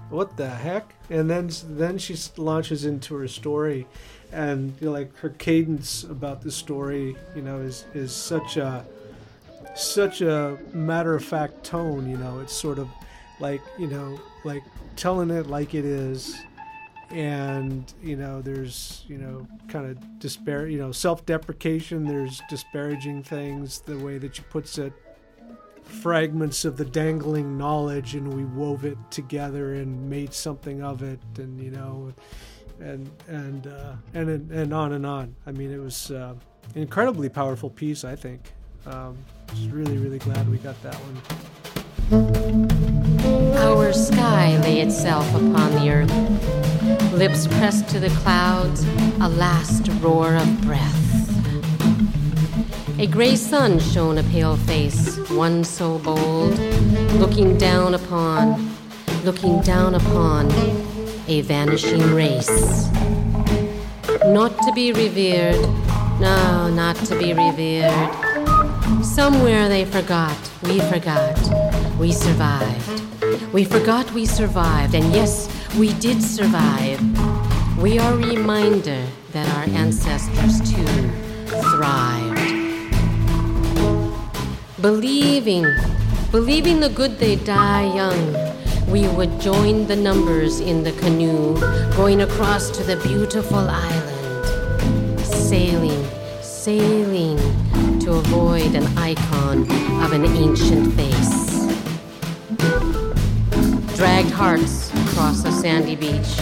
what 0.09 0.37
the 0.37 0.49
heck? 0.49 0.95
And 1.11 1.29
then 1.31 1.51
then 1.65 1.99
she 1.99 2.17
launches 2.37 2.85
into 2.85 3.15
her 3.17 3.29
story, 3.29 3.87
and 4.33 4.75
you 4.81 4.87
know, 4.87 4.93
like 4.93 5.17
her 5.19 5.31
cadence 5.31 6.05
about 6.05 6.43
the 6.43 6.51
story, 6.51 7.17
you 7.35 7.43
know, 7.43 7.59
is 7.59 7.85
is 7.95 8.13
such 8.13 8.57
a 8.57 8.85
such 9.75 10.21
a 10.21 10.59
matter 10.73 11.15
of 11.15 11.25
fact 11.25 11.65
tone. 11.65 12.09
You 12.09 12.17
know, 12.17 12.41
it's 12.41 12.53
sort 12.53 12.79
of 12.79 12.89
like 13.41 13.63
you 13.79 13.87
know 13.87 14.21
like 14.45 14.63
telling 14.97 15.31
it 15.31 15.47
like 15.47 15.75
it 15.75 15.85
is 15.85 16.41
and 17.11 17.93
you 18.03 18.17
know 18.17 18.41
there's 18.41 19.05
you 19.09 19.19
know 19.19 19.47
kind 19.69 19.87
of 19.87 20.19
despair 20.21 20.69
you 20.69 20.79
know 20.79 20.93
self-deprecation 20.93 22.05
there's 22.05 22.41
disparaging 22.49 23.23
things 23.23 23.81
the 23.81 23.99
way 23.99 24.17
that 24.17 24.37
she 24.37 24.43
puts 24.43 24.79
it 24.79 24.93
fragments 25.83 26.65
of 26.65 26.77
the 26.77 26.85
dangling 26.85 27.59
knowledge 27.59 28.15
and 28.15 28.33
we 28.33 28.45
wove 28.45 28.85
it 28.85 28.97
together 29.11 29.75
and 29.75 30.09
made 30.09 30.33
something 30.33 30.83
of 30.83 31.03
it 31.03 31.19
and 31.39 31.61
you 31.61 31.71
know 31.71 32.13
and 32.79 33.11
and 33.27 33.67
uh, 33.67 33.95
and 34.15 34.51
and 34.53 34.73
on 34.73 34.93
and 34.93 35.05
on 35.05 35.35
i 35.47 35.53
mean 35.53 35.73
it 35.73 35.81
was 35.81 36.13
uh, 36.13 36.33
an 36.75 36.83
incredibly 36.83 37.29
powerful 37.29 37.69
piece 37.69 38.05
i 38.05 38.15
think 38.15 38.53
um, 38.87 39.17
just 39.55 39.71
really 39.71 39.99
really 39.99 40.19
glad 40.19 40.49
we 40.51 40.59
got 40.59 40.81
that 40.83 40.95
one 40.95 41.17
our 43.57 43.93
sky 43.93 44.57
lay 44.63 44.81
itself 44.81 45.29
upon 45.35 45.73
the 45.73 45.91
earth 45.91 46.61
lips 47.13 47.47
pressed 47.47 47.89
to 47.89 48.01
the 48.01 48.09
clouds, 48.21 48.85
a 49.21 49.29
last 49.29 49.89
roar 50.01 50.37
of 50.37 50.61
breath. 50.63 50.97
A 52.99 53.07
gray 53.07 53.37
sun 53.37 53.79
shone 53.79 54.19
a 54.19 54.23
pale 54.25 54.57
face, 54.57 55.19
one 55.31 55.65
so 55.65 55.99
bold, 55.99 56.59
looking 57.21 57.57
down 57.59 57.95
upon, 57.95 58.75
looking 59.25 59.61
down 59.61 59.95
upon 59.95 60.51
a 61.29 61.43
vanishing 61.43 62.15
race. 62.15 62.89
Not 64.27 64.57
to 64.63 64.73
be 64.75 64.93
revered, 64.93 65.61
no, 66.21 66.71
not 66.71 66.97
to 67.07 67.19
be 67.19 67.33
revered. 67.33 68.30
Somewhere 69.03 69.69
they 69.69 69.85
forgot, 69.85 70.37
we 70.63 70.81
forgot, 70.81 71.39
We 71.99 72.13
survived. 72.13 73.03
We 73.53 73.65
forgot 73.65 74.11
we 74.13 74.27
survived, 74.27 74.95
and 74.95 75.13
yes, 75.13 75.49
we 75.79 75.93
did 75.95 76.23
survive. 76.23 77.01
We 77.79 77.99
are 77.99 78.13
a 78.13 78.17
reminder 78.17 79.03
that 79.33 79.47
our 79.57 79.65
ancestors 79.75 80.61
too 80.71 80.87
thrived. 81.71 82.41
Believing, 84.81 85.67
believing 86.31 86.81
the 86.81 86.91
good 86.91 87.19
they 87.19 87.37
die 87.37 87.95
young, 87.95 88.35
we 88.87 89.09
would 89.09 89.41
join 89.41 89.87
the 89.87 89.97
numbers 89.97 90.61
in 90.61 90.85
the 90.85 90.93
canoe 90.93 91.59
going 91.97 92.23
across 92.23 92.71
to 92.71 92.83
the 92.83 92.97
beautiful 92.97 93.69
island, 93.69 95.21
sailing, 95.21 96.05
sailing 96.43 97.39
to 98.11 98.17
avoid 98.17 98.75
an 98.75 98.99
icon 98.99 99.63
of 100.03 100.13
an 100.13 100.25
ancient 100.25 100.93
face. 100.95 101.69
Dragged 103.97 104.31
hearts 104.31 104.93
across 105.07 105.45
a 105.45 105.53
sandy 105.53 105.95
beach. 105.95 106.33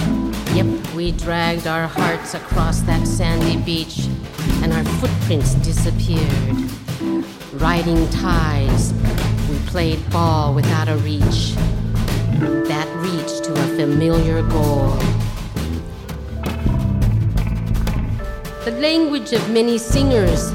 Yep, 0.54 0.94
we 0.94 1.12
dragged 1.12 1.66
our 1.66 1.86
hearts 1.86 2.32
across 2.32 2.80
that 2.82 3.06
sandy 3.06 3.58
beach, 3.58 4.06
and 4.62 4.72
our 4.72 4.84
footprints 4.98 5.56
disappeared. 5.56 6.70
Riding 7.60 8.08
tides, 8.08 8.94
we 9.50 9.58
played 9.66 9.98
ball 10.08 10.54
without 10.54 10.88
a 10.88 10.96
reach. 10.96 11.52
That 12.70 12.88
reach 12.96 13.42
to 13.46 13.52
a 13.52 13.66
familiar 13.76 14.40
goal. 14.48 14.96
The 18.64 18.74
language 18.80 19.34
of 19.34 19.50
many 19.50 19.76
singers 19.76 20.50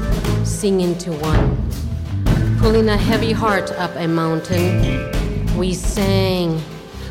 into 0.64 1.12
one. 1.12 2.58
Pulling 2.58 2.88
a 2.88 2.96
heavy 2.96 3.32
heart 3.32 3.70
up 3.72 3.94
a 3.96 4.08
mountain, 4.08 5.58
we 5.58 5.74
sang, 5.74 6.58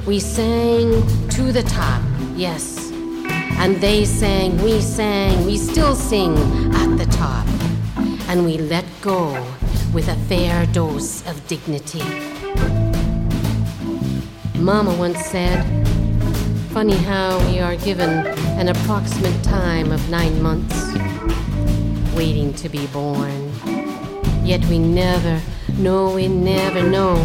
we 0.08 0.20
sang 0.20 0.90
to 1.30 1.52
the 1.52 1.62
top, 1.62 2.02
yes. 2.36 2.92
And 3.60 3.76
they 3.80 4.06
sang, 4.06 4.58
we 4.64 4.82
sang, 4.82 5.46
we 5.46 5.58
still 5.58 5.94
sing 5.94 6.36
at 6.74 6.98
the 6.98 7.06
top. 7.12 7.46
And 8.28 8.44
we 8.44 8.58
let 8.58 8.86
go 9.02 9.34
with 9.94 10.08
a 10.08 10.16
fair 10.28 10.66
dose 10.66 11.24
of 11.28 11.48
dignity. 11.48 12.02
Mama 14.56 14.96
once 14.96 15.24
said, 15.28 15.64
Funny 16.72 16.98
how 16.98 17.38
we 17.52 17.60
are 17.60 17.76
given 17.76 18.10
an 18.58 18.70
approximate 18.70 19.44
time 19.44 19.92
of 19.92 20.10
nine 20.10 20.42
months, 20.42 20.96
waiting 22.16 22.54
to 22.56 22.70
be 22.70 22.88
born. 22.88 23.52
Yet 24.44 24.64
we 24.66 24.78
never, 24.80 25.42
no, 25.78 26.14
we 26.14 26.28
never 26.28 26.82
know 26.82 27.16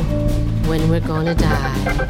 when 0.67 0.89
we're 0.89 1.01
gonna 1.01 1.35
die. 1.35 2.09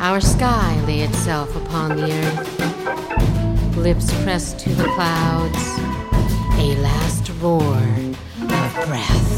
Our 0.00 0.20
sky 0.20 0.80
lay 0.86 1.00
itself 1.00 1.54
upon 1.56 1.96
the 1.96 2.12
earth, 2.12 3.76
lips 3.76 4.12
pressed 4.22 4.58
to 4.60 4.70
the 4.70 4.84
clouds, 4.84 5.64
a 6.58 6.76
last 6.80 7.28
roar 7.40 7.76
of 8.40 8.86
breath. 8.86 9.35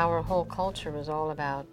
Our 0.00 0.22
whole 0.22 0.46
culture 0.46 0.90
was 0.90 1.10
all 1.10 1.30
about 1.30 1.66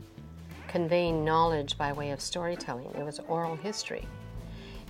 conveying 0.68 1.24
knowledge 1.24 1.78
by 1.78 1.94
way 1.94 2.12
of 2.12 2.20
storytelling. 2.20 2.94
It 3.00 3.06
was 3.06 3.22
oral 3.30 3.56
history. 3.56 4.06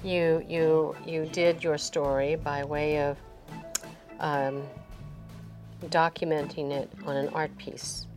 You, 0.03 0.43
you, 0.49 0.95
you 1.05 1.27
did 1.27 1.63
your 1.63 1.77
story 1.77 2.35
by 2.35 2.63
way 2.63 2.99
of 2.99 3.15
um, 4.19 4.63
documenting 5.83 6.71
it 6.71 6.91
on 7.05 7.15
an 7.15 7.29
art 7.29 7.55
piece, 7.59 8.07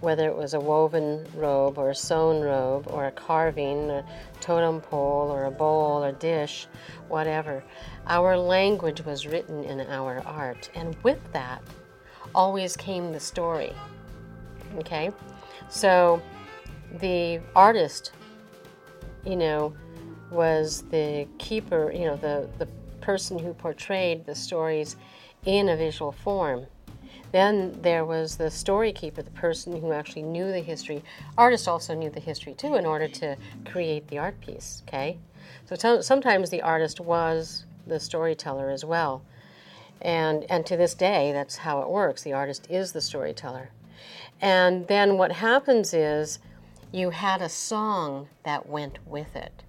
whether 0.00 0.26
it 0.26 0.34
was 0.34 0.54
a 0.54 0.60
woven 0.60 1.26
robe 1.34 1.76
or 1.76 1.90
a 1.90 1.94
sewn 1.94 2.40
robe 2.40 2.86
or 2.88 3.08
a 3.08 3.12
carving, 3.12 3.90
a 3.90 4.02
totem 4.40 4.80
pole 4.80 5.28
or 5.30 5.44
a 5.44 5.50
bowl 5.50 6.02
or 6.02 6.12
dish, 6.12 6.66
whatever. 7.08 7.62
Our 8.06 8.38
language 8.38 9.04
was 9.04 9.26
written 9.26 9.64
in 9.64 9.82
our 9.82 10.22
art, 10.24 10.70
and 10.74 10.96
with 11.02 11.20
that 11.34 11.62
always 12.34 12.74
came 12.74 13.12
the 13.12 13.20
story. 13.20 13.74
Okay? 14.78 15.10
So 15.68 16.22
the 17.00 17.40
artist, 17.54 18.12
you 19.24 19.36
know, 19.36 19.74
was 20.30 20.82
the 20.90 21.26
keeper, 21.38 21.92
you 21.92 22.06
know, 22.06 22.16
the, 22.16 22.48
the 22.58 22.66
person 23.00 23.38
who 23.38 23.52
portrayed 23.54 24.24
the 24.24 24.34
stories 24.34 24.96
in 25.44 25.68
a 25.68 25.76
visual 25.76 26.12
form. 26.12 26.66
Then 27.32 27.78
there 27.80 28.04
was 28.04 28.36
the 28.36 28.50
story 28.50 28.92
keeper, 28.92 29.22
the 29.22 29.30
person 29.30 29.80
who 29.80 29.92
actually 29.92 30.22
knew 30.22 30.52
the 30.52 30.60
history. 30.60 31.02
Artists 31.38 31.66
also 31.66 31.94
knew 31.94 32.10
the 32.10 32.20
history 32.20 32.54
too 32.54 32.74
in 32.74 32.84
order 32.84 33.08
to 33.08 33.36
create 33.64 34.08
the 34.08 34.18
art 34.18 34.38
piece, 34.40 34.82
okay? 34.86 35.18
So 35.64 35.76
t- 35.76 36.02
sometimes 36.02 36.50
the 36.50 36.60
artist 36.60 37.00
was 37.00 37.64
the 37.86 37.98
storyteller 37.98 38.70
as 38.70 38.84
well. 38.84 39.22
And, 40.00 40.44
and 40.50 40.66
to 40.66 40.76
this 40.76 40.94
day, 40.94 41.32
that's 41.32 41.56
how 41.56 41.80
it 41.80 41.88
works. 41.88 42.22
The 42.22 42.34
artist 42.34 42.66
is 42.68 42.92
the 42.92 43.00
storyteller. 43.00 43.70
And 44.42 44.88
then 44.88 45.16
what 45.16 45.30
happens 45.30 45.94
is 45.94 46.40
you 46.90 47.10
had 47.10 47.40
a 47.40 47.48
song 47.48 48.28
that 48.42 48.68
went 48.68 48.98
with 49.06 49.36
it. 49.36 49.62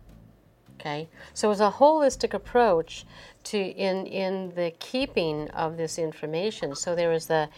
Okay? 0.80 1.08
So 1.34 1.52
it's 1.52 1.62
a 1.62 1.72
holistic 1.72 2.34
approach 2.34 3.06
to 3.46 3.58
in 3.58 4.08
in 4.08 4.54
the 4.56 4.74
keeping 4.80 5.50
of 5.52 5.78
this 5.78 6.00
information. 6.00 6.76
So 6.76 6.96
there 6.96 7.10
was 7.10 7.28
the 7.28 7.50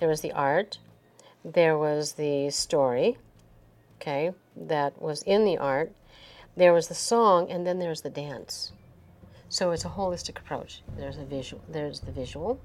there 0.00 0.08
was 0.08 0.20
the 0.20 0.32
art, 0.32 0.78
there 1.44 1.78
was 1.78 2.12
the 2.12 2.50
story, 2.50 3.16
okay, 4.00 4.32
that 4.56 5.00
was 5.00 5.22
in 5.22 5.44
the 5.44 5.56
art, 5.56 5.92
there 6.56 6.72
was 6.72 6.88
the 6.88 6.94
song, 6.94 7.50
and 7.50 7.64
then 7.66 7.78
there's 7.78 8.00
the 8.00 8.10
dance. 8.10 8.72
So 9.48 9.70
it's 9.70 9.84
a 9.84 9.88
holistic 9.90 10.38
approach. 10.38 10.82
There's 10.98 11.18
a 11.18 11.24
visual 11.24 11.62
there's 11.68 12.00
the 12.00 12.12
visual, 12.12 12.60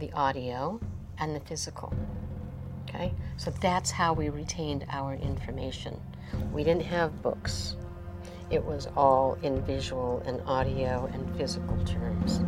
the 0.00 0.10
audio, 0.12 0.80
and 1.18 1.36
the 1.36 1.40
physical. 1.40 1.92
Okay? 2.88 3.12
So 3.36 3.50
that's 3.60 3.90
how 3.90 4.12
we 4.12 4.28
retained 4.28 4.86
our 4.90 5.14
information. 5.14 6.00
We 6.52 6.64
didn't 6.64 6.84
have 6.84 7.22
books. 7.22 7.76
It 8.50 8.64
was 8.64 8.88
all 8.96 9.36
in 9.42 9.60
visual 9.62 10.22
and 10.24 10.40
audio 10.46 11.10
and 11.12 11.36
physical 11.36 11.76
terms. 11.84 12.40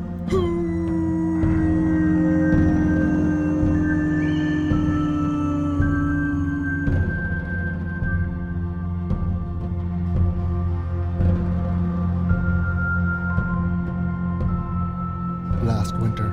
last 15.69 15.95
winter. 15.97 16.31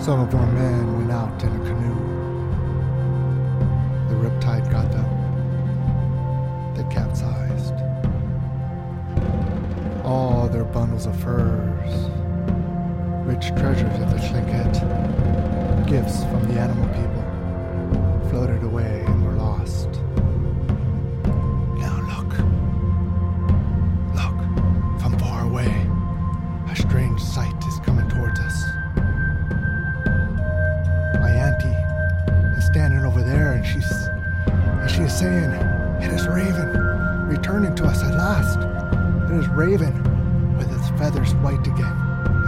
Some 0.00 0.20
of 0.20 0.30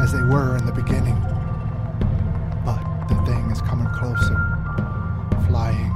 as 0.06 0.12
they 0.12 0.22
were 0.22 0.56
in 0.56 0.64
the 0.64 0.72
beginning. 0.72 1.20
But 2.64 2.78
the 3.08 3.16
thing 3.26 3.50
is 3.50 3.60
coming 3.62 3.88
closer, 3.88 4.38
flying, 5.48 5.92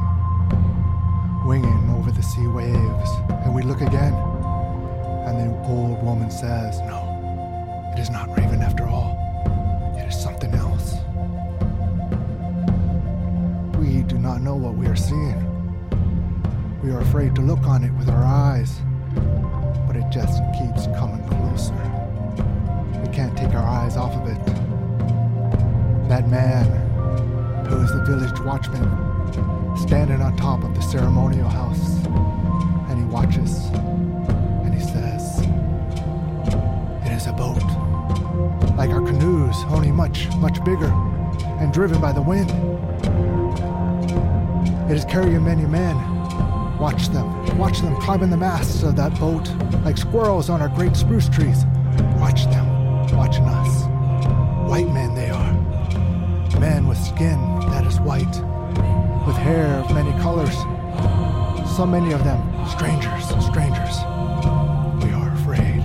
winging 1.47 1.95
over 1.97 2.11
the 2.11 2.23
sea 2.23 2.49
waves, 2.49 3.11
and 3.45 3.55
we 3.55 3.63
look 3.63 3.81
again, 3.81 4.13
and 5.27 5.39
the 5.39 5.69
old 5.69 6.03
woman 6.03 6.29
says, 6.29 6.81
No, 6.81 7.01
it 7.95 8.01
is 8.01 8.11
not 8.11 8.37
Raven 8.37 8.63
after 8.63 8.85
all. 8.89 9.15
It 9.97 10.09
is 10.09 10.21
something 10.21 10.53
else. 10.55 10.97
We 13.79 14.03
do 14.03 14.19
not 14.19 14.41
know 14.41 14.57
what 14.57 14.75
we 14.75 14.89
are 14.89 14.97
seeing. 14.97 15.39
We 16.83 16.91
are 16.91 17.01
afraid 17.01 17.37
to 17.37 17.43
look 17.43 17.63
on 17.65 17.85
it 17.85 17.93
with 17.93 18.09
our 18.09 18.25
eyes. 18.25 18.73
but 19.87 19.95
it 19.95 20.11
just 20.11 20.43
keeps 20.59 20.87
coming 20.99 21.25
closer. 21.29 22.00
We 23.03 23.09
can't 23.13 23.37
take 23.37 23.55
our 23.55 23.67
eyes 23.67 23.97
off 23.97 24.13
of 24.15 24.29
it. 24.29 24.45
That 26.09 26.29
man, 26.29 26.67
who 27.67 27.77
is 27.83 27.93
the 27.93 28.05
village 28.05 28.41
watchman, 28.41 28.85
standing 29.77 30.21
on 30.21 30.37
top 30.37 30.65
of 30.65 30.75
the 30.75 30.81
ceremonial 30.81 31.49
house, 31.49 32.05
and 32.89 32.99
he 32.99 33.05
watches, 33.05 33.67
and 34.65 34.75
he 34.75 34.81
says, 34.81 35.41
It 37.07 37.13
is 37.13 37.27
a 37.27 37.33
boat, 37.33 37.63
like 38.77 38.91
our 38.91 39.03
canoes, 39.03 39.57
only 39.69 39.93
much, 39.93 40.29
much 40.37 40.63
bigger, 40.65 40.93
and 41.61 41.73
driven 41.73 42.01
by 42.01 42.13
the 42.13 42.23
wind. 42.23 42.51
It 44.91 44.97
is 44.97 45.05
carrying 45.05 45.45
many 45.45 45.67
men. 45.67 45.97
Watch 46.79 47.09
them, 47.09 47.59
watch 47.59 47.81
them 47.81 47.95
climbing 48.01 48.31
the 48.31 48.37
masts 48.37 48.83
of 48.83 48.97
that 48.97 49.19
boat 49.21 49.49
like 49.85 49.97
squirrels 49.97 50.51
on 50.51 50.61
our 50.61 50.69
great 50.69 50.97
spruce 50.97 51.29
trees. 51.29 51.65
Watch 52.19 52.47
them, 52.47 52.67
hair 59.51 59.81
of 59.81 59.93
many 59.93 60.13
colors. 60.23 60.57
So 61.77 61.85
many 61.85 62.13
of 62.13 62.23
them 62.23 62.41
strangers, 62.69 63.25
strangers. 63.51 63.97
We 65.03 65.11
are 65.21 65.31
afraid. 65.41 65.81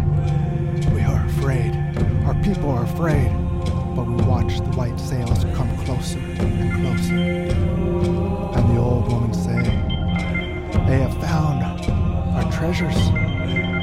We 0.93 1.01
are 1.01 1.25
afraid. 1.25 1.71
Our 2.27 2.35
people 2.43 2.69
are 2.69 2.83
afraid. 2.83 3.29
But 3.95 4.05
we 4.05 4.21
watch 4.33 4.57
the 4.57 4.73
white 4.79 4.99
sails 4.99 5.45
come 5.57 5.69
closer 5.85 6.19
and 6.19 6.73
closer. 6.79 7.15
And 8.55 8.63
the 8.71 8.79
old 8.79 9.11
woman 9.11 9.33
say, 9.33 9.61
They 10.87 10.99
have 11.05 11.15
found 11.29 11.59
our 12.35 12.51
treasures, 12.51 12.99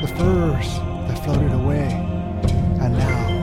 the 0.03 0.11
furs 0.17 0.69
that 1.07 1.19
floated 1.25 1.53
away. 1.53 1.89
And 2.83 2.93
now 2.93 3.42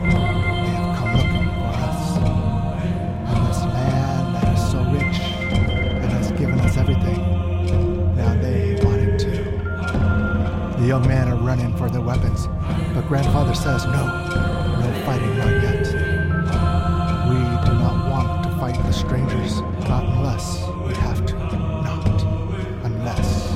young 10.90 11.08
men 11.08 11.28
are 11.28 11.36
running 11.36 11.72
for 11.78 11.88
their 11.88 12.02
weapons, 12.02 12.48
but 12.96 13.08
grandfather 13.08 13.54
says 13.54 13.86
no, 13.86 13.92
no 14.80 15.04
fighting 15.06 15.38
not 15.38 15.54
yet. 15.62 15.86
We 17.30 17.38
do 17.64 17.74
not 17.78 18.10
want 18.10 18.44
to 18.46 18.50
fight 18.58 18.74
the 18.74 18.92
strangers, 18.92 19.62
not 19.88 20.04
unless 20.04 20.58
we 20.88 20.96
have 20.96 21.24
to. 21.28 21.36
Not 21.84 22.24
unless 22.84 23.52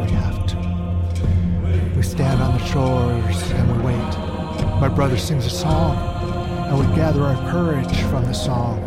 we 0.00 0.12
have 0.12 0.46
to. 0.46 1.94
We 1.96 2.02
stand 2.04 2.40
on 2.40 2.56
the 2.56 2.64
shores 2.66 3.50
and 3.50 3.76
we 3.76 3.86
wait. 3.86 4.14
My 4.80 4.88
brother 4.88 5.16
sings 5.16 5.46
a 5.46 5.50
song, 5.50 5.96
and 6.68 6.78
we 6.78 6.86
gather 6.94 7.24
our 7.24 7.50
courage 7.50 8.00
from 8.02 8.26
the 8.26 8.32
song. 8.32 8.80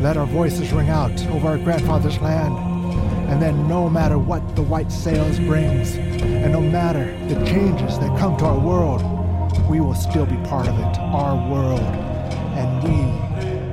Let 0.00 0.16
our 0.16 0.26
voices 0.26 0.72
ring 0.72 0.90
out 0.90 1.20
over 1.26 1.48
our 1.48 1.58
grandfather's 1.58 2.20
land. 2.20 2.75
And 3.28 3.42
then, 3.42 3.68
no 3.68 3.90
matter 3.90 4.18
what 4.18 4.56
the 4.56 4.62
white 4.62 4.90
sails 4.90 5.38
brings, 5.40 5.96
and 5.96 6.52
no 6.52 6.60
matter 6.60 7.04
the 7.28 7.44
changes 7.44 7.98
that 7.98 8.16
come 8.18 8.36
to 8.38 8.44
our 8.44 8.58
world, 8.58 9.02
we 9.68 9.80
will 9.80 9.94
still 9.94 10.26
be 10.26 10.36
part 10.48 10.68
of 10.68 10.78
it, 10.78 10.98
our 10.98 11.34
world, 11.50 11.80
and 11.80 12.82
we 12.84 12.96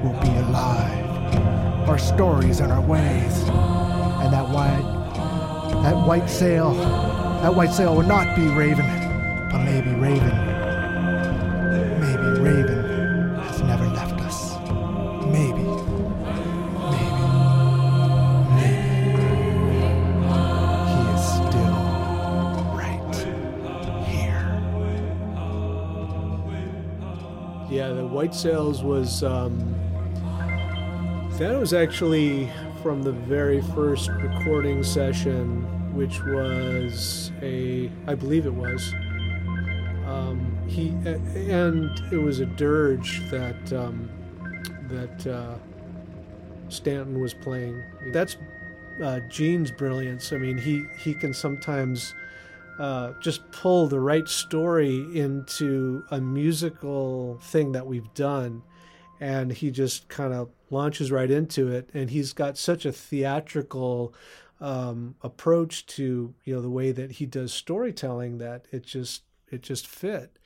will 0.04 0.20
be 0.22 0.30
alive. 0.50 1.02
Our 1.88 2.00
stories 2.00 2.60
and 2.62 2.72
our 2.72 2.82
ways, 2.82 3.44
and 4.24 4.34
that 4.34 4.50
white, 4.50 5.84
that 5.84 6.08
white 6.08 6.30
sail, 6.30 6.74
that 6.74 7.54
white 7.54 7.72
sail 7.72 7.96
will 7.96 8.08
not 8.08 8.36
be 8.36 8.48
Raven, 8.48 8.88
but 9.52 9.64
maybe 9.64 9.92
Raven, 9.92 10.32
White 28.34 28.40
Sails 28.40 28.82
was 28.82 29.22
um, 29.22 29.60
that 31.38 31.56
was 31.60 31.72
actually 31.72 32.52
from 32.82 33.04
the 33.04 33.12
very 33.12 33.62
first 33.62 34.10
recording 34.10 34.82
session, 34.82 35.62
which 35.96 36.20
was 36.24 37.32
a, 37.44 37.92
I 38.08 38.16
believe 38.16 38.48
it 38.48 38.54
was. 38.54 38.92
Um, 40.08 40.58
he 40.68 40.90
and 41.06 41.92
it 42.12 42.18
was 42.18 42.40
a 42.40 42.48
dirge 42.48 43.22
that 43.30 43.72
um, 43.72 44.10
that 44.88 45.28
uh, 45.28 45.54
Stanton 46.70 47.22
was 47.22 47.36
playing. 47.36 47.84
That's 48.08 48.38
uh, 49.00 49.20
Gene's 49.30 49.70
brilliance. 49.70 50.34
I 50.34 50.38
mean, 50.38 50.58
he 50.58 50.88
he 50.98 51.14
can 51.14 51.36
sometimes 51.36 52.16
uh, 52.80 53.14
just 53.20 53.50
pull 53.52 53.88
the 53.88 54.00
right 54.00 54.28
story 54.28 55.06
into 55.18 56.04
a 56.12 56.20
musical 56.20 57.38
thing 57.42 57.72
that 57.72 57.86
we've 57.86 58.14
done 58.14 58.64
and 59.20 59.52
he 59.52 59.72
just 59.72 60.10
kind 60.10 60.34
of 60.34 60.50
launches 60.70 61.12
right 61.12 61.30
into 61.30 61.68
it 61.68 61.90
and 61.94 62.10
he's 62.10 62.34
got 62.34 62.58
such 62.58 62.86
a 62.86 62.92
theatrical 62.92 64.14
um, 64.60 65.16
approach 65.22 65.86
to 65.86 66.34
you 66.46 66.56
know 66.56 66.62
the 66.62 66.70
way 66.70 66.92
that 66.92 67.12
he 67.12 67.26
does 67.26 67.54
storytelling 67.54 68.38
that 68.40 68.66
it 68.72 68.84
just 68.84 69.24
it 69.52 69.62
just 69.62 69.88
fit. 69.88 70.38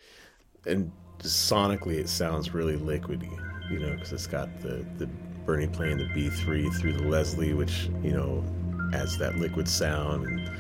And 0.66 0.92
sonically 1.20 1.96
it 1.96 2.10
sounds 2.10 2.54
really 2.54 2.78
liquidy 2.78 3.32
you 3.72 3.80
know 3.80 3.92
because 3.94 4.14
it's 4.14 4.28
got 4.28 4.62
the 4.62 4.86
the 4.98 5.08
bernie 5.46 5.68
playing 5.68 5.98
the 5.98 6.06
b3 6.06 6.72
through 6.76 6.94
the 6.94 7.04
leslie 7.04 7.54
which 7.54 7.90
you 8.04 8.12
know 8.12 8.44
adds 8.94 9.18
that 9.18 9.36
liquid 9.38 9.68
sound 9.68 10.26
and 10.28 10.52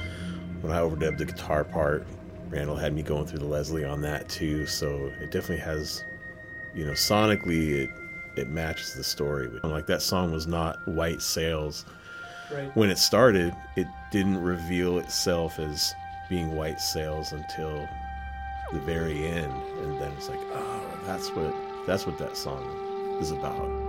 when 0.62 0.72
i 0.72 0.80
overdubbed 0.80 1.17
the 1.17 1.26
guitar 1.26 1.63
part 1.63 2.06
randall 2.50 2.76
had 2.76 2.93
me 2.93 3.04
going 3.04 3.26
through 3.26 3.39
the 3.39 3.46
leslie 3.46 3.84
on 3.84 4.02
that 4.02 4.28
too 4.30 4.65
so 4.65 5.12
it 5.22 5.32
definitely 5.32 5.58
has 5.58 6.04
you 6.74 6.86
know 6.86 6.93
sonically 6.93 7.72
it 7.72 7.89
it 8.38 8.50
matches 8.50 8.93
the 8.93 9.04
story 9.04 9.48
but 9.48 9.63
um, 9.65 9.72
like 9.72 9.88
that 9.88 10.02
song 10.02 10.32
was 10.32 10.48
not 10.48 10.78
white 10.88 11.22
sails. 11.22 11.86
Right. 12.54 12.74
When 12.78 12.89
it 12.89 12.98
started 12.98 13.54
it 13.76 13.88
didn't 14.12 14.41
reveal 14.41 15.00
itself 15.00 15.60
as 15.60 15.93
being 16.30 16.56
white 16.56 16.80
sails 16.80 17.32
until 17.32 17.89
the 18.72 18.80
very 18.80 19.26
end 19.26 19.52
and 19.82 20.00
then 20.00 20.12
it's 20.13 20.30
like 20.30 20.39
oh 20.54 21.00
that's 21.06 21.30
what 21.32 21.54
that's 21.86 22.06
what 22.06 22.17
that 22.20 22.38
song 22.38 23.17
is 23.20 23.32
about 23.32 23.87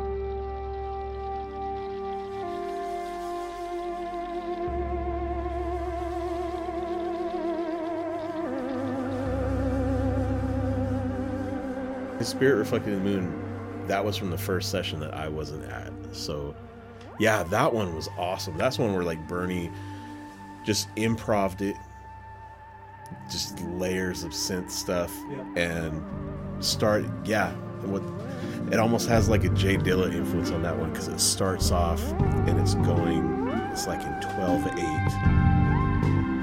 the 12.19 12.25
spirit 12.25 12.57
reflected 12.57 12.93
in 12.95 13.05
the 13.05 13.11
moon. 13.11 13.87
That 13.87 14.05
was 14.05 14.17
from 14.17 14.31
the 14.31 14.39
first 14.39 14.71
session 14.71 15.01
that 15.01 15.15
i 15.15 15.29
wasn't 15.29 15.65
at. 15.71 15.93
So 16.13 16.55
yeah 17.19 17.43
that 17.45 17.73
one 17.73 17.95
was 17.95 18.09
awesome. 18.19 18.57
That's 18.59 18.79
one 18.79 18.93
where 18.95 19.05
like 19.05 19.27
bernie 19.29 19.71
just 20.65 20.89
improved 20.97 21.63
it. 21.63 21.77
Just 23.31 23.61
layers 23.63 24.23
of 24.25 24.33
synth 24.33 24.71
stuff 24.71 25.15
Yeah. 25.31 25.63
and 25.63 26.65
start 26.65 27.05
yeah 27.25 27.53
and 27.83 27.93
what 27.93 28.03
it 28.73 28.79
almost 28.81 29.09
has 29.09 29.29
like 29.29 29.45
a 29.45 29.49
J 29.51 29.77
Dilla 29.79 30.13
influence 30.13 30.51
on 30.51 30.63
that 30.63 30.77
one 30.77 30.91
because 30.91 31.09
it 31.09 31.21
starts 31.21 31.71
off 31.71 32.03
and 32.49 32.59
it's 32.61 32.75
going 32.75 33.49
it's 33.73 33.87
like 33.87 34.01
in 34.03 34.21
12 34.35 34.67
8 34.67 34.73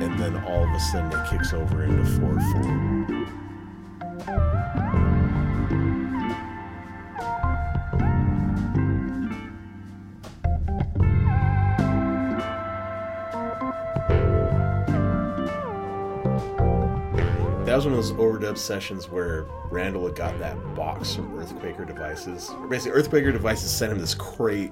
and 0.01 0.17
then 0.19 0.35
all 0.45 0.63
of 0.63 0.69
a 0.69 0.79
sudden 0.79 1.11
it 1.11 1.29
kicks 1.29 1.53
over 1.53 1.83
into 1.83 2.03
4 2.19 2.39
4 2.63 2.94
That 17.75 17.83
was 17.83 17.87
one 17.87 17.99
of 17.99 18.05
those 18.05 18.13
overdub 18.13 18.57
sessions 18.57 19.09
where 19.09 19.47
Randall 19.69 20.05
had 20.05 20.15
got 20.15 20.39
that 20.39 20.55
box 20.75 21.13
from 21.13 21.37
Earthquaker 21.37 21.85
Devices. 21.85 22.49
Basically, 22.69 22.97
Earthquaker 23.01 23.33
Devices 23.33 23.69
sent 23.69 23.91
him 23.91 23.99
this 23.99 24.15
crate 24.15 24.71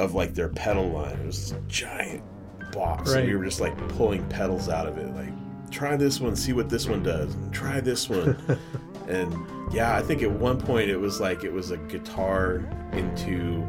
of 0.00 0.16
like 0.16 0.34
their 0.34 0.48
pedal 0.48 0.88
line. 0.88 1.12
It 1.12 1.26
was 1.26 1.52
this 1.52 1.60
giant 1.68 2.24
box, 2.72 3.12
and 3.12 3.20
Right. 3.20 3.26
we 3.28 3.36
were 3.36 3.44
just 3.44 3.60
like 3.60 3.76
pulling 3.90 4.28
pedals 4.30 4.68
out 4.68 4.88
of 4.88 4.98
it. 4.98 5.14
Like, 5.14 5.32
try 5.70 5.94
this 5.94 6.20
one, 6.20 6.34
see 6.34 6.52
what 6.52 6.68
this 6.68 6.88
one 6.88 7.04
does. 7.04 7.36
Try 7.52 7.78
this 7.78 8.08
one, 8.08 8.36
and 9.06 9.32
yeah, 9.72 9.94
I 9.96 10.02
think 10.02 10.24
at 10.24 10.32
one 10.32 10.60
point 10.60 10.90
it 10.90 10.96
was 10.96 11.20
like 11.20 11.44
it 11.44 11.52
was 11.52 11.70
a 11.70 11.76
guitar 11.76 12.68
into 12.94 13.64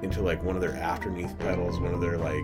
into 0.00 0.22
like 0.22 0.42
one 0.42 0.56
of 0.56 0.62
their 0.62 0.76
afterneath 0.76 1.38
pedals, 1.38 1.78
one 1.78 1.92
of 1.92 2.00
their 2.00 2.16
like 2.16 2.42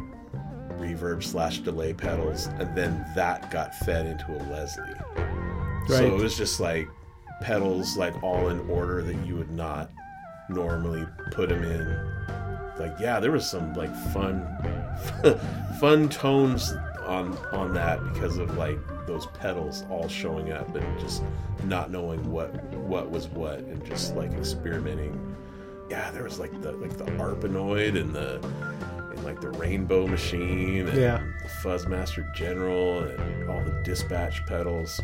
reverb 0.79 1.23
slash 1.23 1.59
delay 1.59 1.93
pedals, 1.93 2.47
and 2.59 2.77
then 2.77 3.05
that 3.15 3.51
got 3.51 3.75
fed 3.75 4.07
into 4.07 4.33
a 4.33 4.41
Leslie. 4.51 4.95
Right. 5.17 5.89
So 5.89 6.07
it 6.07 6.23
was 6.23 6.37
just 6.37 6.61
like 6.61 6.89
pedals 7.41 7.97
like 7.97 8.23
all 8.23 8.49
in 8.49 8.69
order 8.71 9.03
that 9.03 9.27
you 9.27 9.37
would 9.37 9.51
not 9.51 9.91
normally 10.49 11.07
put 11.31 11.49
them 11.49 11.63
in. 11.63 12.77
Like 12.79 12.99
yeah, 13.01 13.21
there 13.21 13.33
was 13.33 13.49
some 13.49 13.75
like 13.75 13.95
fun 14.13 14.47
fun 15.81 16.09
tones 16.09 16.73
on 17.05 17.37
on 17.53 17.73
that 17.75 18.03
because 18.13 18.37
of 18.39 18.57
like 18.57 18.79
those 19.07 19.27
pedals 19.27 19.85
all 19.89 20.09
showing 20.09 20.53
up 20.53 20.75
and 20.75 21.01
just 21.01 21.23
not 21.65 21.91
knowing 21.91 22.31
what 22.31 22.53
what 22.75 23.11
was 23.11 23.29
what 23.29 23.59
and 23.59 23.85
just 23.85 24.15
like 24.17 24.33
experimenting. 24.33 25.37
Yeah, 25.89 26.11
there 26.11 26.25
was 26.25 26.39
like 26.39 26.61
the 26.61 26.73
like 26.73 26.97
the 26.99 27.05
arpanoid 27.05 27.99
and 27.99 28.13
the 28.13 28.41
like 29.27 29.41
the 29.41 29.51
rainbow 29.51 30.07
machine 30.07 30.87
and 30.89 30.99
Yeah. 30.99 31.23
the 31.43 31.49
Fuzzmaster 31.49 32.33
General 32.35 33.01
and 33.05 33.51
all 33.51 33.61
the 33.63 33.73
dispatch 33.83 34.45
pedals. 34.47 35.01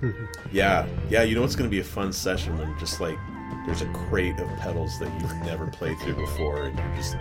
Mm-hmm. 0.00 0.24
yeah, 0.52 0.86
yeah, 1.10 1.22
you 1.24 1.34
know 1.34 1.44
it's 1.44 1.56
going 1.56 1.68
to 1.68 1.74
be 1.74 1.80
a 1.80 1.84
fun 1.84 2.12
session 2.12 2.56
when 2.58 2.78
just 2.78 3.00
like 3.00 3.18
there's 3.66 3.82
a 3.82 3.86
crate 3.92 4.38
of 4.40 4.48
pedals 4.58 4.98
that 4.98 5.12
you've 5.20 5.34
never 5.46 5.66
played 5.66 5.98
through 6.00 6.14
before 6.14 6.64
and 6.64 6.78
you're 6.78 6.96
just 6.96 7.16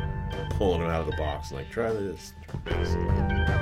pulling 0.52 0.82
them 0.82 0.89
out 0.89 1.02
of 1.02 1.08
the 1.08 1.18
box 1.18 1.50
and 1.52 1.60
like 1.60 1.70
try 1.70 1.92
this. 1.92 2.34
Try 2.65 2.78
this. 2.84 3.59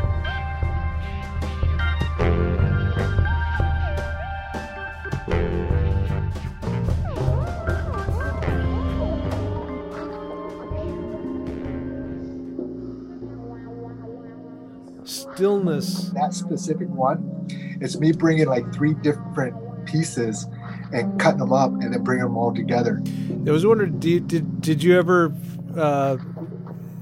Stillness. 15.37 16.09
that 16.15 16.33
specific 16.33 16.89
one, 16.89 17.47
it's 17.79 17.97
me 17.97 18.11
bringing 18.11 18.47
like 18.47 18.73
three 18.73 18.93
different 18.95 19.55
pieces 19.85 20.47
and 20.91 21.19
cutting 21.19 21.39
them 21.39 21.53
up 21.53 21.71
and 21.71 21.93
then 21.93 22.03
bringing 22.03 22.25
them 22.25 22.37
all 22.37 22.53
together. 22.53 23.01
I 23.45 23.51
was 23.51 23.65
wondering, 23.65 24.01
you, 24.01 24.19
did 24.19 24.61
did 24.61 24.83
you 24.83 24.97
ever 24.97 25.33
uh, 25.77 26.17